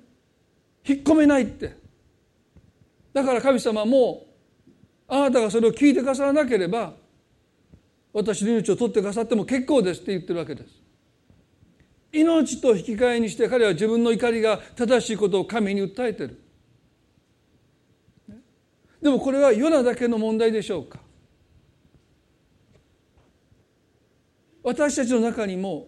[0.83, 1.75] 引っ込めないって。
[3.13, 4.25] だから神様も
[5.07, 6.93] あなたがそれを聞いてくださらなければ
[8.13, 10.78] 私の命を取ってくださっても結構ですって言ってるわけです。
[12.11, 16.41] 命と引き換えにして彼は自分の怒りが正しいことを神に訴えてる。
[19.01, 20.99] でもこれはヨナだけの問題でしょうか。
[24.63, 25.87] 私たちの中にも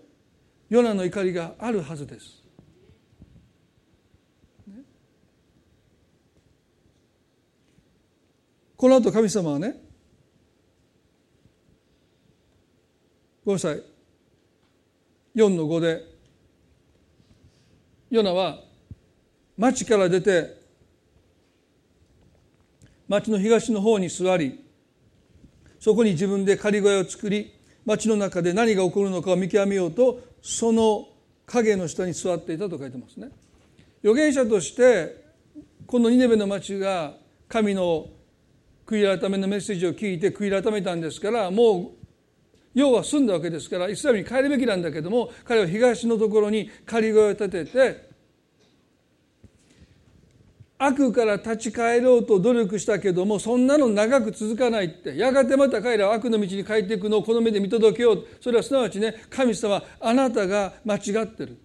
[0.69, 2.41] ヨナの怒りがあるはずです。
[8.77, 9.75] この後神様はね
[13.45, 13.83] ごめんなさい。
[15.35, 16.10] 4の5で
[18.11, 18.59] ヨナは
[19.57, 20.59] 町から出て
[23.07, 24.63] 町の東の方に座り
[25.79, 27.53] そこに自分で仮小屋を作り
[27.85, 31.07] 町の中で何が起こるのかを見極めようとその
[31.45, 33.29] 影の下に座っていたと書いてますね。
[34.03, 35.23] 預言者として
[35.87, 37.13] このニネベの町が
[37.47, 38.07] 神の
[38.85, 42.00] 悔い改めのメッセージを聞いて悔い改めたんですからもう
[42.73, 48.11] 要は済んだわけですからイスラエルに帰るべきなんだけども彼は東のところに仮小屋を建てて
[50.83, 58.27] 悪から立ち返ろうと努力したけどもそんなの長く続かないってやがてまた彼らは悪の道に帰っていくのをこの目で見届けよう。
[58.41, 61.57] それはすなわちね神様あなたが間違ってる。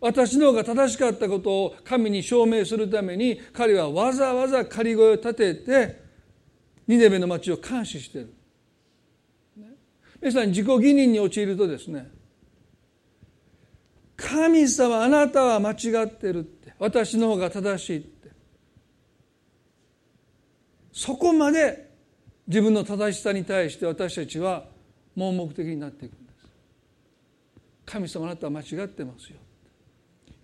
[0.00, 6.02] 私の方が正しかったことを神に証明するために彼はわざわざ仮声を立てて
[6.86, 8.32] ニネベの町を監視してる、
[10.22, 12.08] 皆さん自己義認に陥るとですね。
[14.16, 16.72] 神様あなたは間違ってるって。
[16.78, 18.30] 私の方が正しいって。
[20.92, 21.90] そこまで
[22.46, 24.64] 自分の正しさに対して私たちは
[25.16, 26.46] 盲目的になっていくんです。
[27.84, 29.38] 神様あなたは間違ってますよ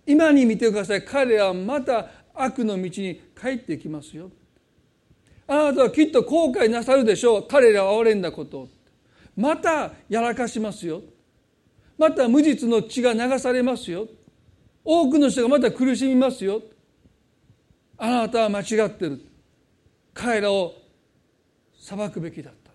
[0.05, 1.05] 今に見てください。
[1.05, 4.29] 彼はまた悪の道に帰ってきますよ
[5.47, 7.47] あなたはきっと後悔なさるでしょう。
[7.47, 8.67] 彼らは憐れんだことを。
[9.39, 11.01] またやらかしますよ。
[11.97, 14.05] また無実の血が流されますよ。
[14.83, 16.61] 多くの人がまた苦しみますよ。
[17.97, 19.21] あなたは間違ってる。
[20.13, 20.73] 彼らを
[21.79, 22.71] 裁くべきだった。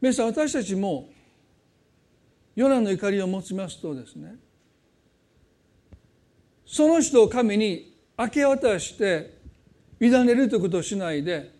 [0.00, 1.10] 皆さん私たちも
[2.56, 4.36] ヨナの怒りを持ちますとですね
[6.64, 7.87] その人を神に
[8.18, 9.38] 明け渡して
[10.00, 11.54] 委ねるということをしないで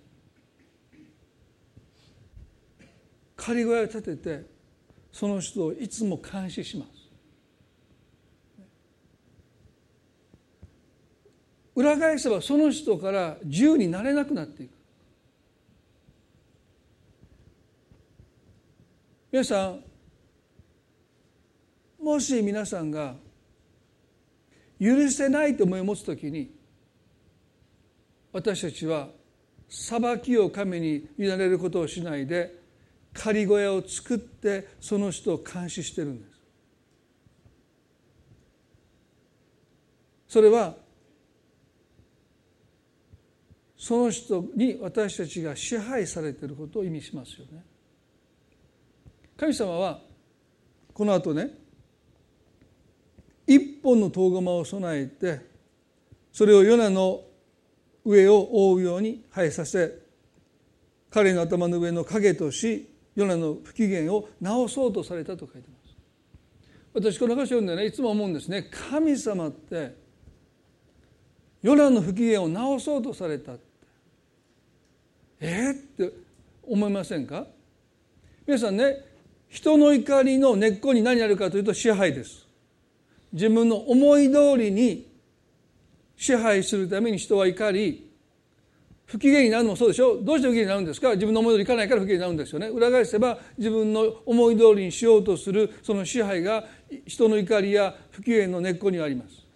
[3.37, 4.47] 仮小屋を立てて
[5.13, 6.91] その人をいつも監視します。
[11.75, 14.73] 裏返せばその人から自由になれなくなっていく。
[19.31, 19.85] 皆さん
[22.03, 23.15] もし皆さんが
[24.81, 26.51] 許せないと思いを持つ時に
[28.33, 29.09] 私たちは
[29.69, 32.55] 裁きを神に委ねることをしないで
[33.13, 36.39] 仮小屋を作ってその人を監視してるんです。
[40.29, 40.77] それは
[43.77, 47.65] その人に私たちが支配されていることを意味しますよね。
[49.37, 50.01] 神様は
[50.93, 51.51] この後ね
[53.49, 55.41] 一本の遠駒を備えて
[56.31, 57.23] それをヨナの
[58.05, 59.99] 上を覆うように生えさせ
[61.11, 65.97] 彼の頭の上の影としヨナの不機嫌を直そうとされたと書いてます。
[66.95, 68.69] 私この箇所読んでねいつも思うんですね。
[68.91, 69.95] 神様って
[71.63, 73.63] ヨナの不機嫌を直そうとされたって。
[75.41, 76.13] えー、って
[76.65, 77.47] 思いませんか？
[78.47, 79.05] 皆さんね
[79.49, 82.48] 人の怒りの根っこに何あるかというと支配です。
[83.33, 85.07] 自分の思い通りに
[86.17, 88.11] 支配するために人は怒り
[89.07, 90.21] 不機嫌になるのもそうでしょ？
[90.23, 91.15] どうして不機嫌になるんですか？
[91.15, 92.69] 自分の思い通りいかないから不機嫌になるんですよね。
[92.69, 96.67] 裏返せば自分の思い通りにしようとするその支配が
[97.07, 99.47] 人の怒りや不機嫌の根っこにあります。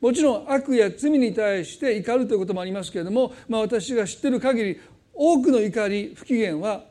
[0.00, 4.80] もちろん悪や罪に対して怒るということもありますけれども、まあ、私が知ってる限り
[5.12, 6.84] 多くの怒り不機嫌は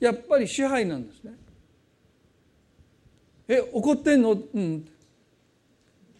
[0.00, 1.32] やっぱり支配なんですね。
[3.46, 4.32] え怒ってんの？
[4.32, 4.88] うん。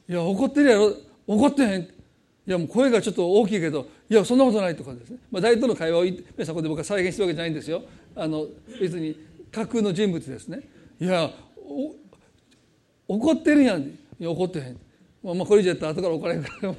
[0.08, 0.92] いや怒ってるやろ。
[1.26, 1.96] 怒ってへん。
[2.46, 7.82] いやもう声がちょっと大きいけどいやそんなことないとかですね、まあ、大統領の会話を皆さんこで僕は再現してるわけじゃないんですよ。
[8.14, 8.46] あの
[8.80, 9.18] 別に
[9.50, 10.60] 架空の人物ですね。
[11.00, 11.30] いや
[13.08, 13.82] 怒ってるやん。
[13.82, 14.78] いや怒ってへん、
[15.22, 16.74] まあ、まあこれ以上やったら後から怒られるから。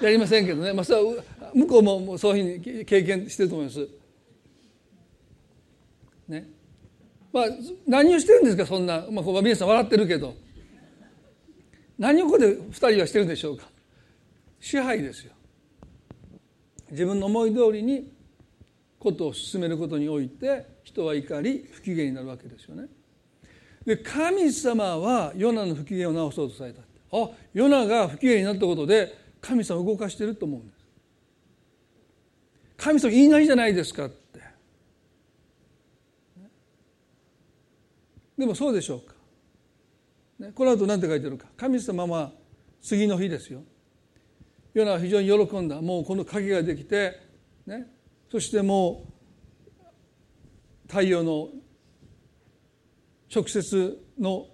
[0.02, 1.24] やりませんけどね、まあ、それは
[1.54, 3.88] 向こうもそういうふうに経験してると思います。
[6.28, 6.48] ね。
[7.32, 7.44] まあ、
[7.86, 10.45] 何をしてるんですかそんな、まあ、ここ皆さん笑ってるけど。
[11.98, 13.68] 何をここで2人はしてるんでしょうか？
[14.60, 15.32] 支配ですよ。
[16.90, 18.12] 自分の思い通りに
[18.98, 22.86] ことを進めることにおいて人は怒り不機嫌になるわけですよね。
[23.84, 26.82] で神様はヨナの不機嫌を直そうとされた
[27.12, 30.76] あヨナが不機嫌になったことで神様を動かしてると思うんです。
[32.76, 34.16] 神様言いなりじゃないですかって。
[38.36, 39.14] でもそうでしょうか、
[40.54, 41.46] この後何て書いてるか。
[41.56, 42.32] 神様は
[42.82, 43.62] 次の日ですよ。
[44.74, 45.80] ヨナは非常に喜んだ。
[45.80, 47.18] もうこの影ができて、
[47.66, 47.86] ね、
[48.30, 49.16] そしてもう
[50.88, 51.48] 太陽の
[53.34, 54.46] 直接の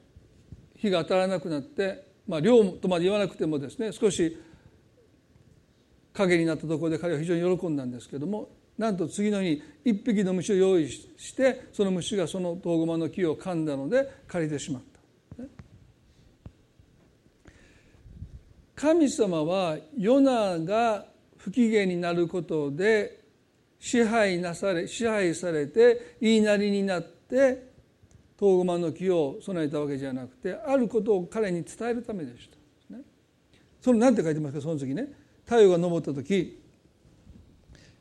[0.76, 4.38] 日が当たらなくなってまあ量とまで言わなくてもですね少し
[6.12, 14.91] 影になったところで彼は非常に喜んだんですけどもなんと次の日に一匹の虫を用意してその虫がそのトウゴマの木を噛んだので借りてしまった。
[18.82, 21.06] 神様はヨナが
[21.36, 23.22] 不機嫌になることで
[23.78, 27.70] 支配なされ支配されて言いなりになって
[28.36, 32.96] トウゴマの木を備えたわけじゃなくてあることを彼に伝えるためでした。
[33.80, 35.12] その何て書いてますかその次ね
[35.44, 36.60] 太陽が昇った時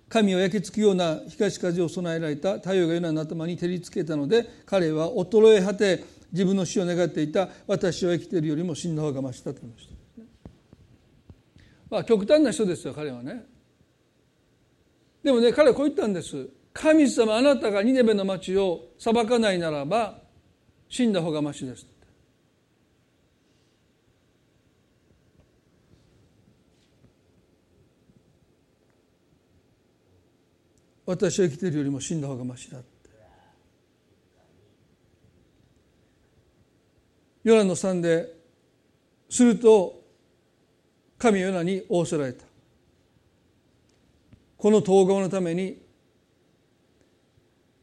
[0.09, 10.00] 神を焼き付くような東風を備えられた太陽がヨナの頭に照りつけたので彼は衰え果て自分の死を願っていた私は生きているよりも死んだ方がましだと言いました。
[11.91, 13.45] まあ、極端な人ですよ彼はね。
[15.21, 16.49] でもね彼はこう言ったんです。
[16.73, 20.17] 神様あなたがニネベの町を裁かないならば
[20.87, 21.85] 死んだ方がましです。
[31.05, 32.87] 私は生きているよりも死んだ方がましだって。
[37.43, 38.33] ヨナの3で
[39.29, 40.00] すると
[41.21, 42.43] 神ヨナに仰せられた。
[44.57, 45.79] この統合のために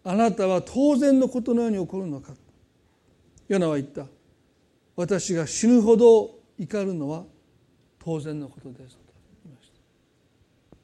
[0.02, 2.32] あなたは当然のことのように起こるのか。
[3.46, 4.06] ヨナは言った。
[4.96, 7.22] 私が死ぬほど怒るのは
[8.00, 8.96] 当然のことです。
[8.96, 9.02] と
[9.44, 10.76] 言いました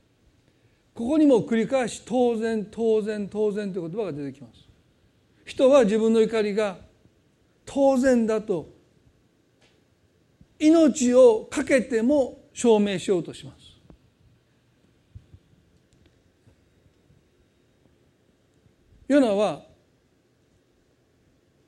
[0.95, 4.69] ここにも繰り返し当然当然当然という言葉が出てきます。
[5.45, 6.77] 人は自分の怒りが
[7.67, 8.69] 当然だと
[10.61, 13.75] 命を懸けても証明しようとします。
[19.07, 19.63] ヨナは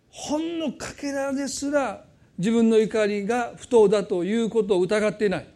[0.08, 2.04] ほんのかけらですら
[2.38, 5.48] 自分の怒りが不当だということを疑っていない。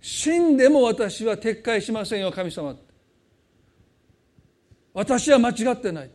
[0.00, 2.76] 死んでも私は撤回しませんよ神様
[4.94, 6.10] 私は間違ってない。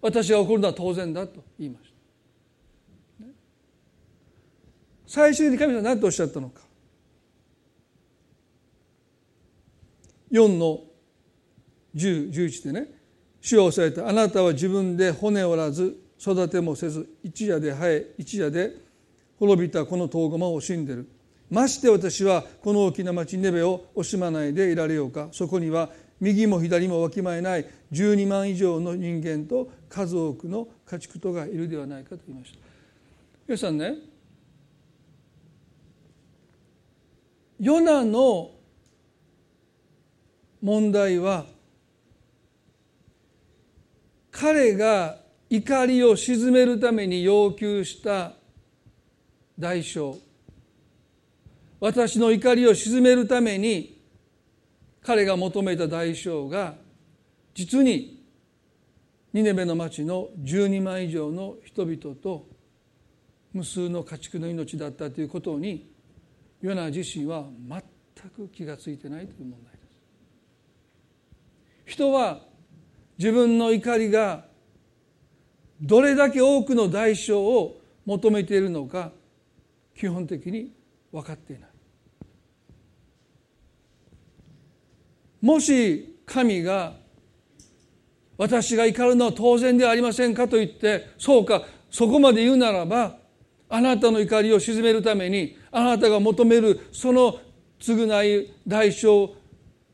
[0.00, 1.88] 私が怒るのは当然だと言いました。
[5.08, 6.67] 最終的に神様は何とおっしゃったのか。
[10.30, 10.80] 4の
[11.94, 12.88] 1011でね
[13.40, 14.08] 主はおっしゃた。
[14.08, 18.72] あなたは自分で骨折らず育てもせず一夜で生え一夜で
[19.38, 21.08] 滅びたこの遠駒を惜しんでる。
[21.50, 25.28] まして私はこの大きな町ネベを惜しまないでいられようか。
[25.32, 27.66] そこには右も左もわきまえない。
[27.92, 32.58] 12万以上の人間と数多くの家畜とがいるではないかと言いました。
[33.46, 33.94] 皆さんね
[37.60, 38.50] ヨナの
[40.62, 41.46] 問題は
[44.30, 45.18] 彼が
[45.50, 48.34] 怒りを鎮めるために要求した
[49.58, 50.16] 代償
[51.80, 54.00] 私の怒りを鎮めるために
[55.02, 56.74] 彼が求めた代償が
[57.54, 58.22] 実に
[59.32, 62.46] ニネベの町の12万以上の人々と
[63.52, 65.90] 無数の家畜の命だったということに
[66.60, 69.77] ヨナ自身は全く気が付いてないという問題。
[71.88, 72.40] 人は
[73.16, 74.44] 自分の怒りが
[75.80, 79.10] どれだけ多くの代償を求めているのか
[79.96, 80.70] 基本的に
[81.10, 81.70] 分かっていない。
[85.40, 86.92] もし神が
[88.36, 93.16] 私が怒るのは当然ではありませんかと言ってそうかそこまで言うならば
[93.70, 97.38] あなたの怒りを鎮めるためにあなたが求めるその
[97.80, 99.37] 償い代償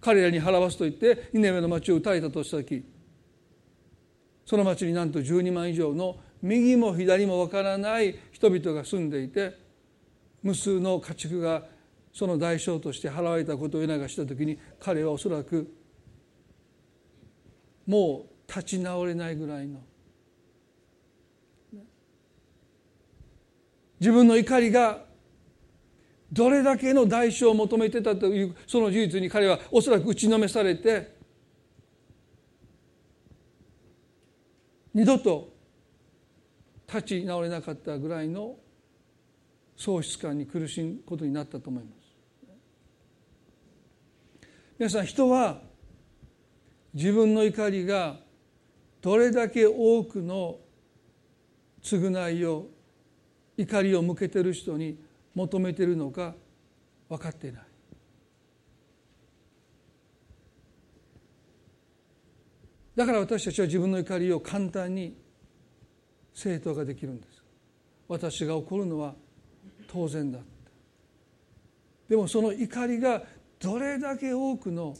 [0.04, 2.84] 彼らに払わすと言って2年目の町を歌えたとした時
[4.44, 9.56] その町になんと12万以上の右も左もわからない人々が住んでいて
[10.42, 11.62] 無数の家畜が
[12.12, 15.72] その代償として払われたことを促した時に彼はおそらく
[17.86, 19.80] もう立ち直れないぐらいの
[24.00, 25.03] 自分の怒りが
[26.34, 31.14] どれだけの代償を求めてたというその事実に彼はおそらく打ちのめされて
[34.92, 35.54] 二度と
[36.88, 38.56] 立ち直れなかったぐらいの
[39.76, 41.94] 喪失感に苦しむことになったと思います。
[44.76, 45.60] 皆さん人は
[46.92, 48.16] 自分の怒りが
[49.00, 50.58] どれだけ多くの
[51.80, 52.66] 償いを
[53.56, 55.03] 怒りを向けている人に
[55.34, 56.34] 求めているのか
[57.08, 57.62] 分かっていない。
[62.96, 65.16] だから私たちは自分の怒りを簡単に
[66.32, 67.42] 正当化できるんです。
[68.06, 69.14] 私が怒るのは
[69.88, 70.38] 当然だ
[72.08, 73.22] でもその怒りが
[73.58, 74.94] どれだけ多くの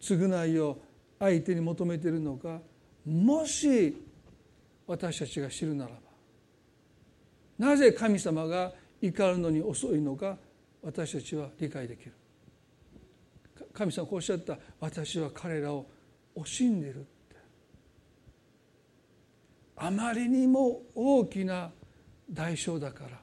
[0.00, 0.78] 償いを
[1.20, 2.60] 相手に求めているのか
[3.06, 3.96] もし
[4.86, 6.00] 私たちが知るならば。
[7.58, 8.72] なぜ神様が
[9.02, 10.38] 怒るのに遅いのか
[10.82, 12.12] 私たちは理解できる。
[13.74, 15.86] 神様こうおっしゃった私は彼らを
[16.36, 17.08] 惜しんでるって。
[19.76, 21.70] あまりにも大きな
[22.30, 23.20] 代償だから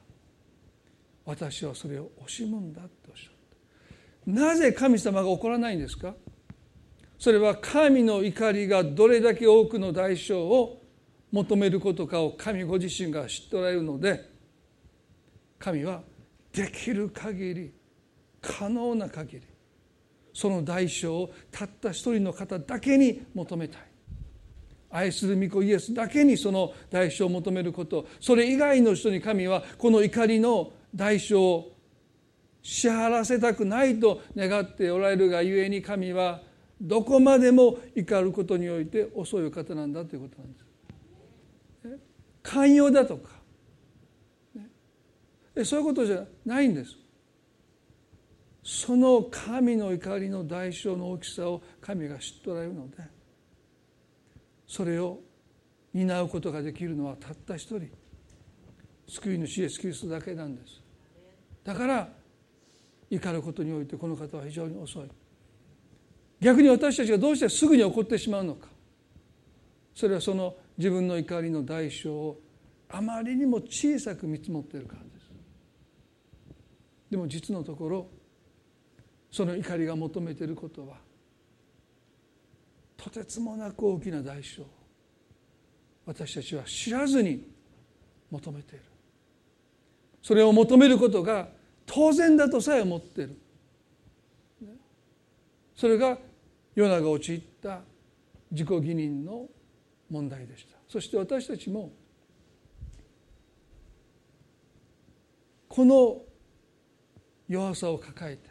[1.24, 3.32] 私はそれを惜しむんだっておっしゃっ
[4.26, 4.30] た。
[4.30, 6.14] なぜ神様が怒らないんですか？
[7.18, 10.82] それは神の怒りがどれだけ多くの代償を
[11.30, 14.29] 求めることかを神ご自身が知っておられるので
[15.60, 16.02] 神は
[16.52, 17.72] できる限り
[18.40, 19.42] 可能な限り
[20.32, 23.82] その代償をたった一人の方だけに求めたい
[24.90, 31.76] 愛する御子イエスだけにその代償を求めることそれ以外の人に神はこの怒りの代償を
[32.62, 36.40] 支払わせたくないと願っておられるがゆえに神は
[36.80, 40.64] どこまでも怒ることにおいて遅い方なんだということなんです。
[42.42, 43.39] 寛容だとか
[45.64, 46.96] そういうことじゃないんです。
[48.62, 52.98] その神の怒りの代償の大きさを神が知っておられるので
[54.66, 55.18] それを
[55.94, 57.90] 担うことができるのはたった一人。
[59.08, 60.80] 救い主イエス・キリストだけなんです。
[61.64, 62.08] だから
[63.10, 65.10] 怒ることにおいてこの方は非常に遅い。
[66.40, 68.68] 逆に私たちがどうしてすぐに怒ってしまうのか。
[69.96, 72.40] それはその自分の怒りの代償を
[72.88, 75.09] あまりにも小さく見積もっているから。
[77.10, 78.06] でも実のところ
[79.30, 80.96] その怒りが求めていることは
[82.96, 84.64] とてつもなく大きな代償
[86.06, 87.48] 私たちは知らずに
[88.30, 88.84] 求めている。
[90.22, 91.48] それを求めることが
[91.86, 93.38] 当然だとさえ思っている。
[95.76, 96.18] それが
[96.74, 97.80] ヨナが陥った
[98.50, 99.46] 自己義認の
[100.10, 100.76] 問題でした。
[100.88, 101.92] そして私たちも
[105.68, 106.22] この
[107.50, 108.48] 弱さを抱えて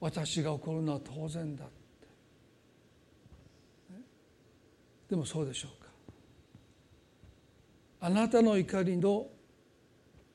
[0.00, 1.74] 私が怒るのは当然だって。
[5.08, 5.88] でもそうでしょうか。
[8.00, 9.28] あなたの怒りの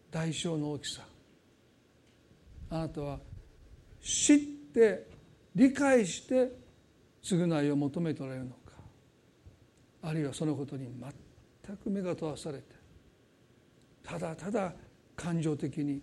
[0.10, 1.04] 代償の大きさ。
[2.72, 3.20] あなたは
[4.02, 4.38] 知っ
[4.74, 5.08] て
[5.54, 6.52] 理解して
[7.22, 8.58] 償いを求めておられるのか。
[10.02, 10.88] あるいはそのことに
[11.66, 12.64] 全く目が問わされて
[14.04, 14.74] ただただ
[15.16, 16.02] 感情的に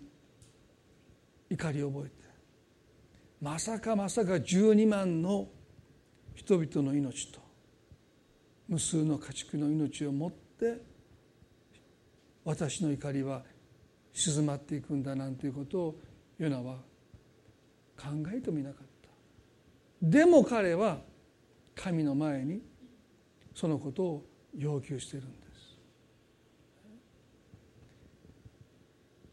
[1.51, 2.15] 怒りを覚えて。
[3.41, 5.49] まさかまさか12万の
[6.33, 7.41] 人々の命と
[8.69, 10.81] 無数の家畜の命をもって
[12.45, 13.43] 私の怒りは
[14.13, 15.99] 静まっていくんだなんていうことを
[16.37, 16.75] ヨナは
[17.97, 19.09] 考えてもいなかった。
[20.01, 20.99] でも彼は
[21.75, 22.61] 神の前に
[23.53, 24.25] そのことを
[24.57, 25.77] 要求しているんです。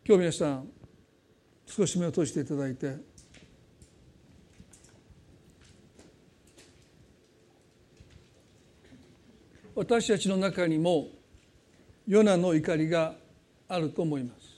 [0.04, 0.77] 今日皆さん
[1.68, 2.96] 少し目を閉じていただいて。
[9.74, 11.06] 私たちの中にも
[12.08, 13.14] ヨナの怒りが
[13.68, 14.48] あると思います。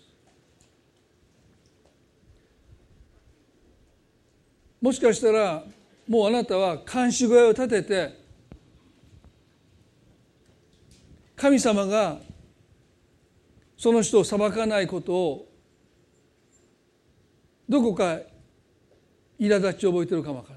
[4.81, 5.63] もしかしたら
[6.09, 8.21] もうあなたは監視小屋を建てて
[11.37, 12.19] 神様が
[13.77, 15.50] その人を裁かないことを
[17.71, 18.19] どこか
[19.39, 20.55] 苛立ちを覚えてるかもわか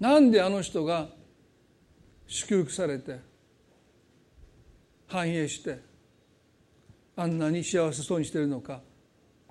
[0.00, 0.14] らない。
[0.14, 1.10] なんであの人が
[2.26, 3.20] 祝福されて
[5.08, 5.78] 繁栄して
[7.16, 8.80] あんなに幸せそうにしてるのか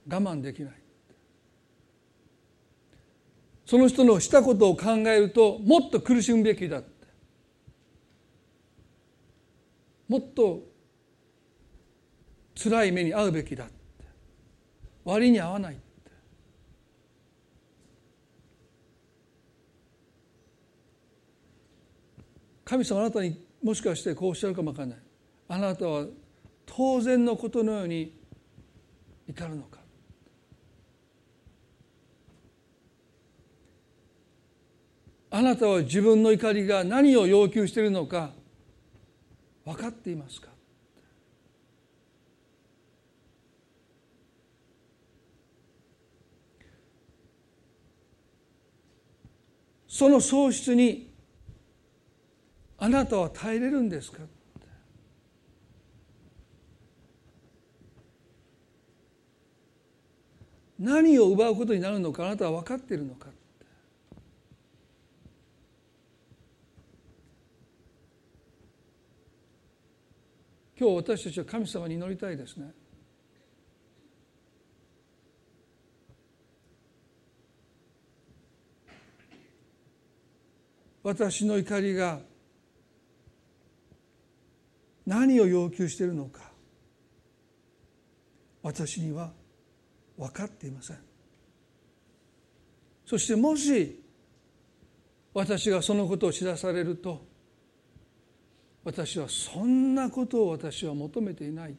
[0.09, 0.73] 我慢できない。
[3.67, 6.89] その人のしたことを考えるともっと苦しむべきだって。
[10.07, 10.63] もっと
[12.55, 13.73] 辛い目に遭うべきだって。
[15.05, 15.75] 割に合わない。
[15.75, 15.90] って
[22.71, 24.97] 神様あなたにもしかしてこうおっしゃるかもわからない。
[25.49, 26.05] あなたは
[26.65, 28.17] 当然のことのように
[29.27, 29.79] 怒るのか。
[35.31, 38.31] あなたは自分の怒りが何を要求しているのか
[39.65, 40.47] 分かっていますか？
[49.89, 51.10] その喪失に
[52.83, 54.23] あなたは耐えれるんですか？
[60.79, 63.27] 何を奪うことになるのかあなたは分かっているのか？
[70.75, 72.71] 今日私たちは神様に祈りたいですね。
[81.03, 82.19] 私の怒りが
[85.11, 86.39] 何を要求しているのか
[88.63, 89.33] 私には
[90.17, 90.97] 分かっていません。
[93.05, 94.01] そしてもし
[95.33, 97.25] 私がそのことを知らされると
[98.85, 101.75] 私はそんなことを私は求めていない。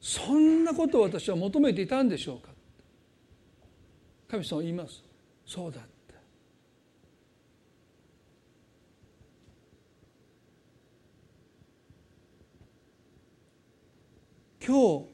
[0.00, 2.50] そんなことを私は求めていたんでしょうか。
[4.28, 5.02] 神様は言います。
[5.44, 5.80] そうだ。
[14.70, 15.06] 今日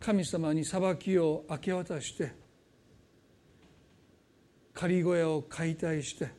[0.00, 2.32] 神様に裁きを明け渡して
[4.72, 6.30] 仮小屋を解体して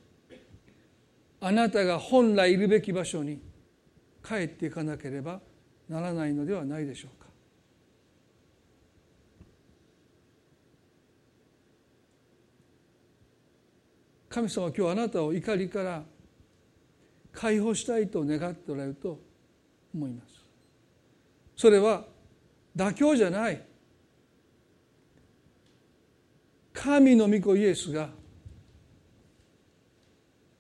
[1.40, 3.40] あなたが本来いるべき場所に
[4.28, 5.40] 帰っていかなければ
[5.88, 7.28] ならないのではないでしょうか。
[14.30, 16.04] 神様は今日あなたを怒りから
[17.32, 19.20] 解放したいと願っておられると
[19.94, 20.29] 思います。
[21.60, 22.06] それは
[22.74, 23.62] 妥協じゃない。
[26.72, 28.08] 神の御子イエスが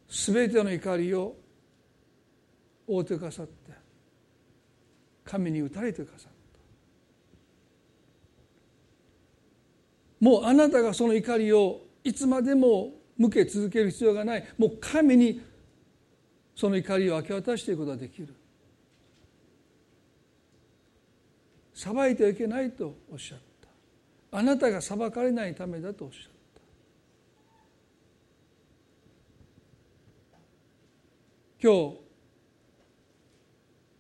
[0.10, 1.38] 全ての怒りを
[2.86, 3.72] 覆ってくださって
[5.24, 6.32] 神に打たれてくださっ
[10.20, 10.26] た。
[10.26, 14.46] もうあなたがその怒りをいつまでも向け続ける必要がない。
[14.58, 15.40] もう神に
[16.58, 18.36] その怒りを明け渡していくことができる。
[21.80, 23.40] 裁いてはいけないとおっしゃっ
[24.32, 24.38] た。
[24.38, 26.24] あなたが裁かれないためだとおっしゃっ
[26.54, 26.62] た。
[31.64, 31.98] 今日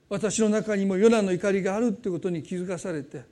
[0.09, 3.23] 私の中にもヨナの怒りがあるということに気づかされて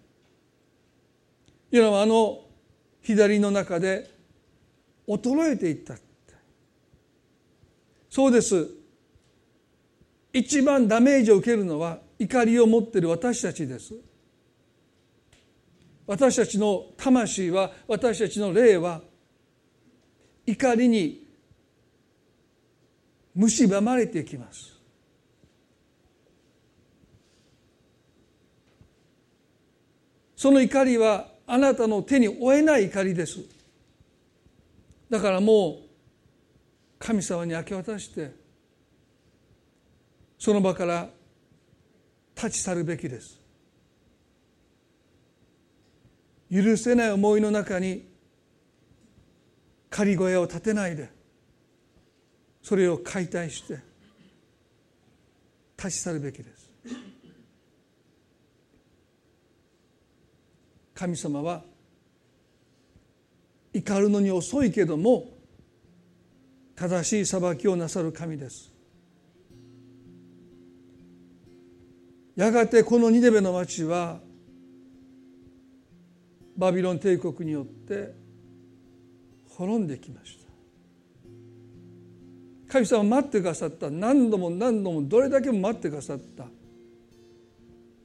[1.71, 2.45] ヨナはあの
[3.01, 4.09] 左の中で
[5.09, 5.95] 衰えていった
[8.09, 8.69] そうです。
[10.31, 13.93] 一番ダメージを受けるのは怒りを持っている私たちです。
[16.07, 19.01] 私たちの魂は私たちの霊は
[20.45, 21.27] 怒りに
[23.35, 24.77] 蝕まれていきます。
[30.37, 33.39] その怒りはあなたの手に負えない怒りです。
[35.09, 35.77] だからもう
[36.99, 38.33] 神様に明け渡して
[40.37, 41.09] その場から
[42.35, 43.36] 立ち去るべきです。
[46.51, 48.07] 許せない思いの中に
[49.89, 51.09] 仮小屋を建てないで
[52.61, 53.79] それを解体して
[55.77, 56.67] 立ち去るべきです。
[60.93, 61.63] 神様は
[63.71, 65.25] 怒るのに遅いけども
[66.75, 68.73] 正しい裁きをなさる神です。
[72.35, 74.19] やがてこのニネベの町は
[76.57, 78.13] バビロン帝国によって
[79.49, 80.47] 滅んできました。
[82.71, 83.89] 神様は待ってくださった。
[83.89, 86.45] 何度も何度もどれだけも待ってくださった。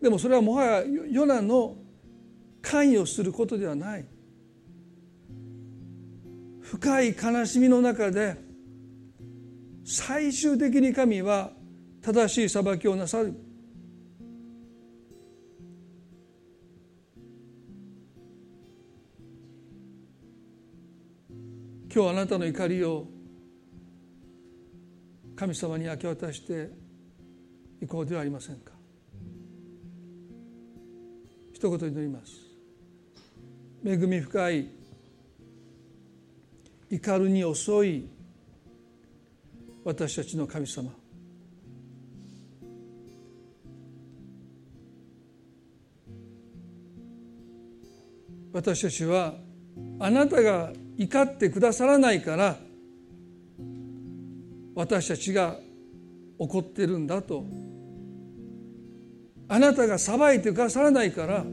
[0.00, 1.76] でもそれはもはやヨナの
[2.60, 4.04] 関与することではない。
[6.60, 8.36] 深い悲しみの中で
[9.84, 11.50] 最終的に神は
[12.00, 13.34] 正しい裁きをなさる。
[21.94, 23.06] 今日あなたの怒りを
[25.36, 26.70] 神様に明け渡して
[27.82, 28.72] いこうではありませんか。
[31.52, 32.32] 一言祈ります。
[33.84, 34.70] 恵み深い
[36.90, 38.08] 怒るに遅い
[39.84, 40.90] 私たちの神様。
[48.54, 49.34] 私たちは
[49.98, 52.58] あなたが怒ってくださらないから
[54.74, 55.56] 私たちが
[56.38, 57.44] 怒ってるんだと。
[59.48, 61.44] あなたが裁いてくださらないから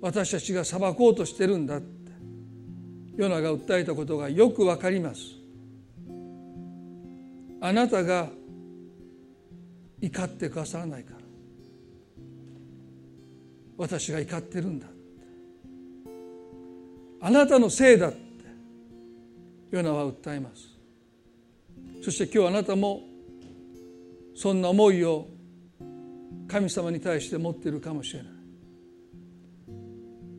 [0.00, 1.80] 私たちが裁こうとしてるんだ
[3.16, 5.20] ヨナが訴えたことがよくわかります。
[7.60, 8.28] あなたが
[10.00, 11.20] 怒ってくださらないから。
[13.78, 14.86] 私が怒ってるんだ。
[17.20, 18.18] あなたのせいだって
[19.70, 20.68] ヨナは訴えます。
[22.02, 23.02] そして今日あなたも
[24.34, 25.28] そんな思いを
[26.46, 28.32] 神様に対して持っているかもしれない。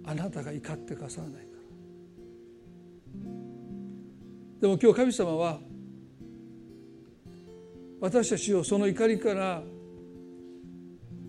[0.06, 1.48] あなたが怒ってくださらないから。
[4.62, 5.60] でも今日神様は
[8.00, 9.64] 私たちをその怒りから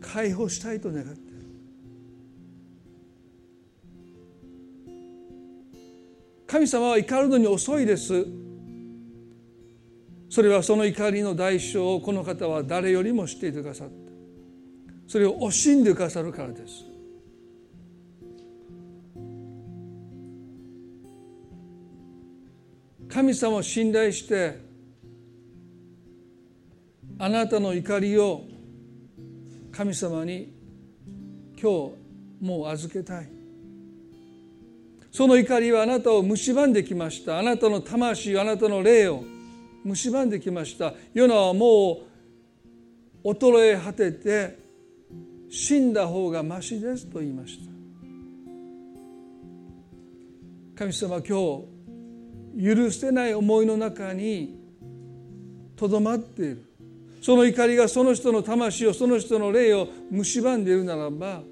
[0.01, 1.28] 解放したいと願って
[6.49, 8.27] 神様は怒るのに遅いです。
[10.31, 13.95] それはその怒りの代償をこの方は誰よりも知っていてくださった。
[15.07, 16.85] それを惜しんでくださるからです。
[23.11, 24.59] 神様を信頼して
[27.19, 28.45] あなたの怒りを
[29.71, 30.55] 神様に
[31.61, 31.93] 今日
[32.41, 33.38] もう預けたい。
[35.19, 37.41] その怒りはあなたを蝕んできました。
[37.41, 39.25] あなたの魂あなたの霊を
[39.85, 40.95] 蝕んできました。
[41.13, 42.03] ヨナはも
[43.25, 44.57] う衰え果てて
[45.51, 47.65] 死んだ方がましですと言いました。
[50.77, 51.63] 神様今
[52.57, 54.57] 日許せない思いの中に
[55.75, 56.65] とどまっている。
[57.23, 61.43] その怒りがその人の魂をその人の霊を蝕んでいるならば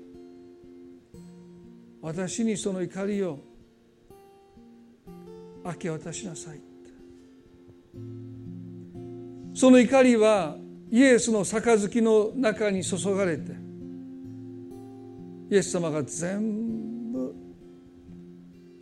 [2.00, 3.55] 私にその怒りを
[5.66, 6.60] 明け渡しなさい。
[9.54, 10.56] その怒りは
[10.90, 13.52] イエスの杯の中に注がれて
[15.50, 17.34] イエス様が全部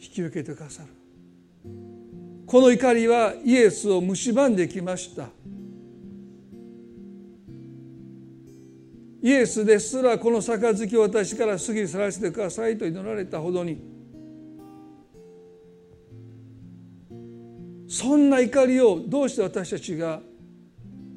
[0.01, 0.89] 引き受けてくださる。
[2.47, 5.28] この怒りはイエスを蝕んできました。
[9.22, 13.93] イエスですらこの杯を私から過ぎ去らせてくださいと祈られたほどに
[18.05, 20.20] そんな怒りをどうして私たちが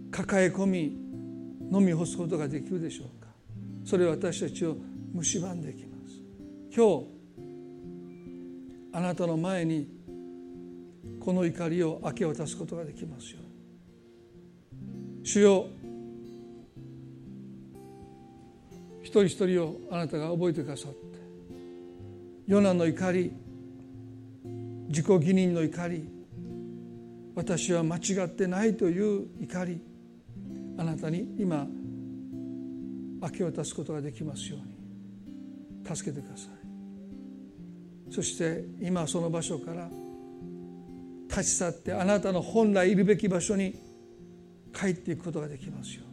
[0.09, 0.79] 抱え込み
[1.69, 3.27] 飲み干すことができるでしょうか。
[3.83, 4.77] それは私たちを
[5.21, 6.21] 蝕んできます。
[6.73, 7.17] 今日
[8.93, 9.89] あなたの前に
[11.19, 13.39] この怒りを明け渡すことができますよ
[15.23, 15.67] 主よ
[19.01, 20.97] 一人一人をあなたが覚えてくださって
[22.47, 23.33] ヨナの怒り
[24.87, 26.16] 自己義認の怒り
[27.37, 29.79] 私は間違ってないという怒り
[30.75, 31.67] あなたに今
[33.21, 35.95] 明け渡すことができますように。
[35.95, 38.11] 助けてください。
[38.11, 39.87] そして今その場所から
[41.29, 43.75] 立ち去ってあなたの本来いるべき場所に
[44.73, 46.11] 帰っていくことができますように。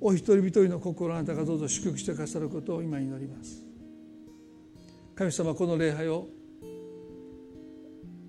[0.00, 3.60] お一人一人の心あなたがどうぞ祝福してくださることを今祈ります。
[5.16, 6.28] 神様この礼拝を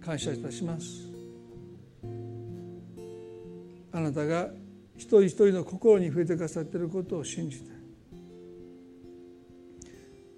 [0.05, 1.15] 感謝いたします。
[3.91, 4.49] あなたが
[4.97, 7.71] 一人一人の心に触れてくださっていることを信じて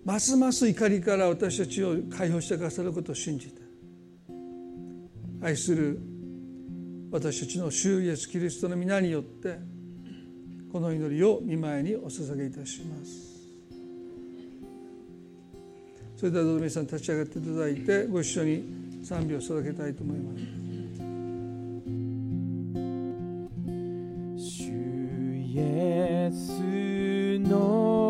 [0.05, 3.61] ますます怒りから私たちを解放してくださることを信じて
[5.41, 5.99] 愛する
[7.11, 9.57] 私たちの主イエスキリストの皆によって
[10.71, 13.37] この祈りを見舞いにお捧げいたします。
[16.15, 20.41] それではどうぞ皆さん立ち上がっていただいてご一緒に賛美を捧げたいと思います。
[24.61, 28.06] イエスの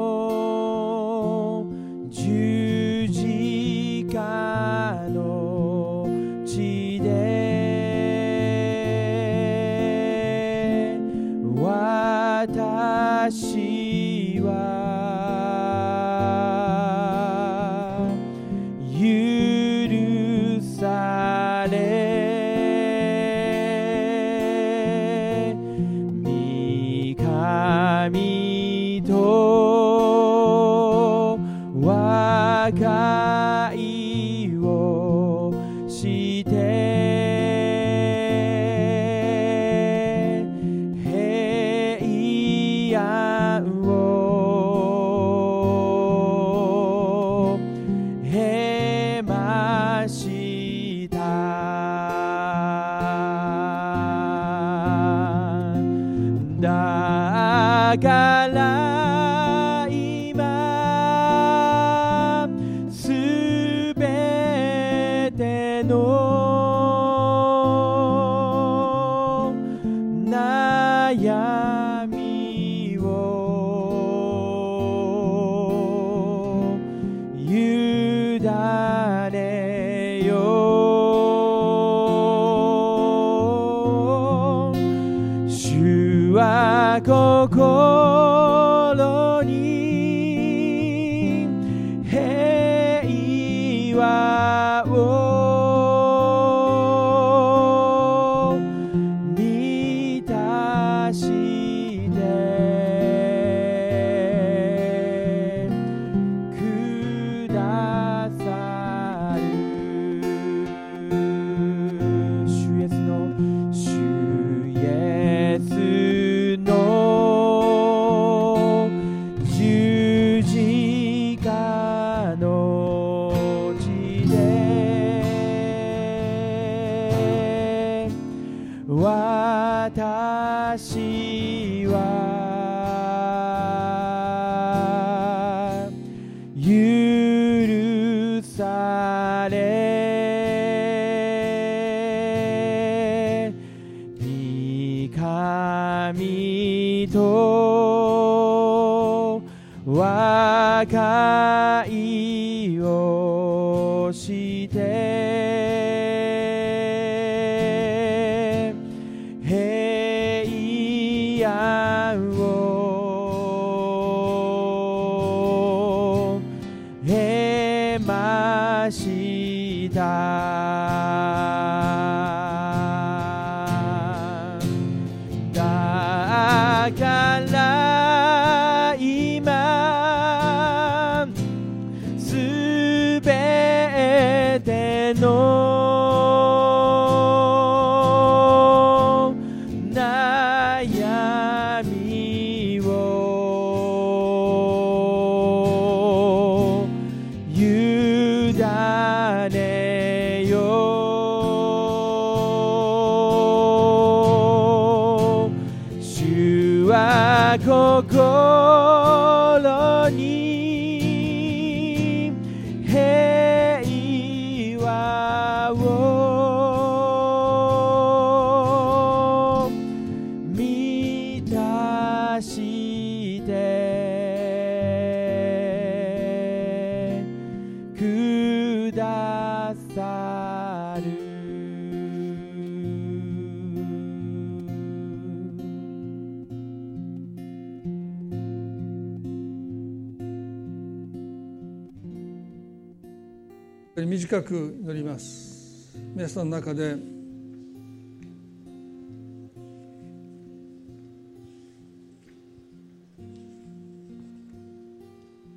[244.37, 245.97] 短く祈ります。
[246.13, 246.95] 皆さんの中で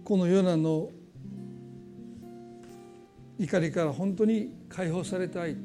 [0.03, 0.89] このヨナの
[3.39, 5.57] 怒りから本当に解放されたい。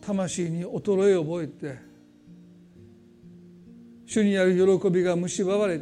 [0.00, 1.95] 魂に衰えを覚えて
[4.16, 5.78] 主にある喜びが蝕まれ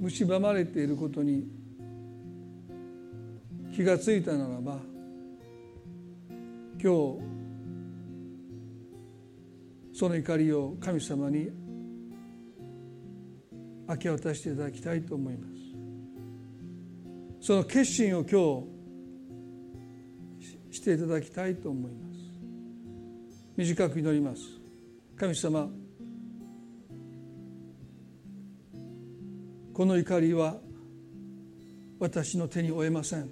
[0.00, 1.46] 蝕まれていることに
[3.72, 4.80] 気がついたならば
[6.82, 6.88] 今日
[9.96, 11.50] その怒りを神様に
[13.88, 15.52] 明け渡していただきたいと思います。
[17.46, 18.64] その決心を今
[20.40, 22.18] 日していただきたいと思います。
[23.56, 24.42] 短く祈ります。
[25.16, 25.70] 神様
[29.78, 30.56] この怒りは
[32.00, 33.30] 私の手に負えません。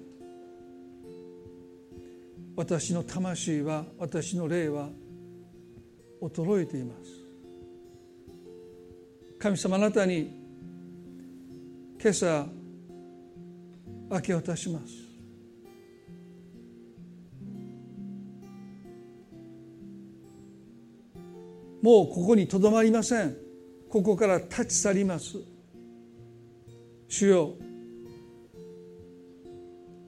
[2.54, 4.88] 私の魂は私の霊は
[6.22, 7.10] 衰えています。
[9.40, 10.40] 神様あなたに
[12.00, 12.46] 今朝
[14.08, 14.92] 明け渡します。
[21.82, 23.36] もうここにとどまりません。
[23.90, 25.55] ここから立ち去ります。
[27.08, 27.54] 主よ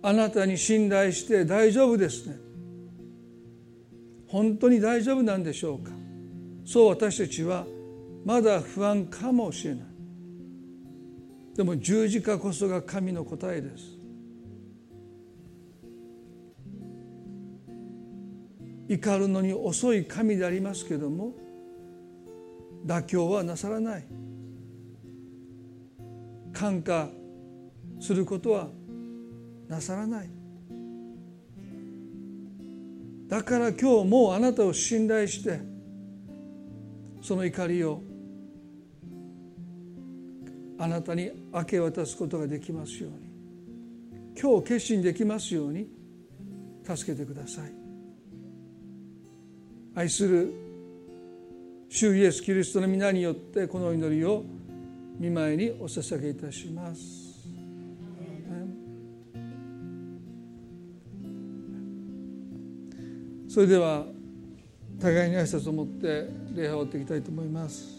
[0.02, 2.36] あなたに信頼して大丈夫ですね。
[4.28, 5.90] 本当に大丈夫なんでしょうか。
[6.64, 7.66] そう私たちは
[8.24, 9.84] まだ不安かもしれない。
[11.56, 13.98] でも十字架こそが神の答えです。
[18.88, 21.34] 怒るのに遅い神でありますけれども
[22.86, 24.04] 妥協はなさらない。
[26.52, 27.08] 感化
[28.00, 28.68] することは
[29.68, 30.30] なさらない。
[33.28, 35.60] だから今日もうあなたを信頼して
[37.20, 38.02] その怒りを
[40.78, 43.28] あなたに明け渡すことができますように。
[44.40, 45.88] 今日決心できますように
[46.84, 47.72] 助けてください。
[49.96, 50.54] 愛する
[51.88, 54.44] 主イエス・キリストの皆によってこの祈りを
[55.18, 57.28] 見舞いにお捧げいたします。
[63.48, 64.04] それでは
[65.00, 67.97] 互いに挨拶を持って礼拝を終わっていきたいと思います。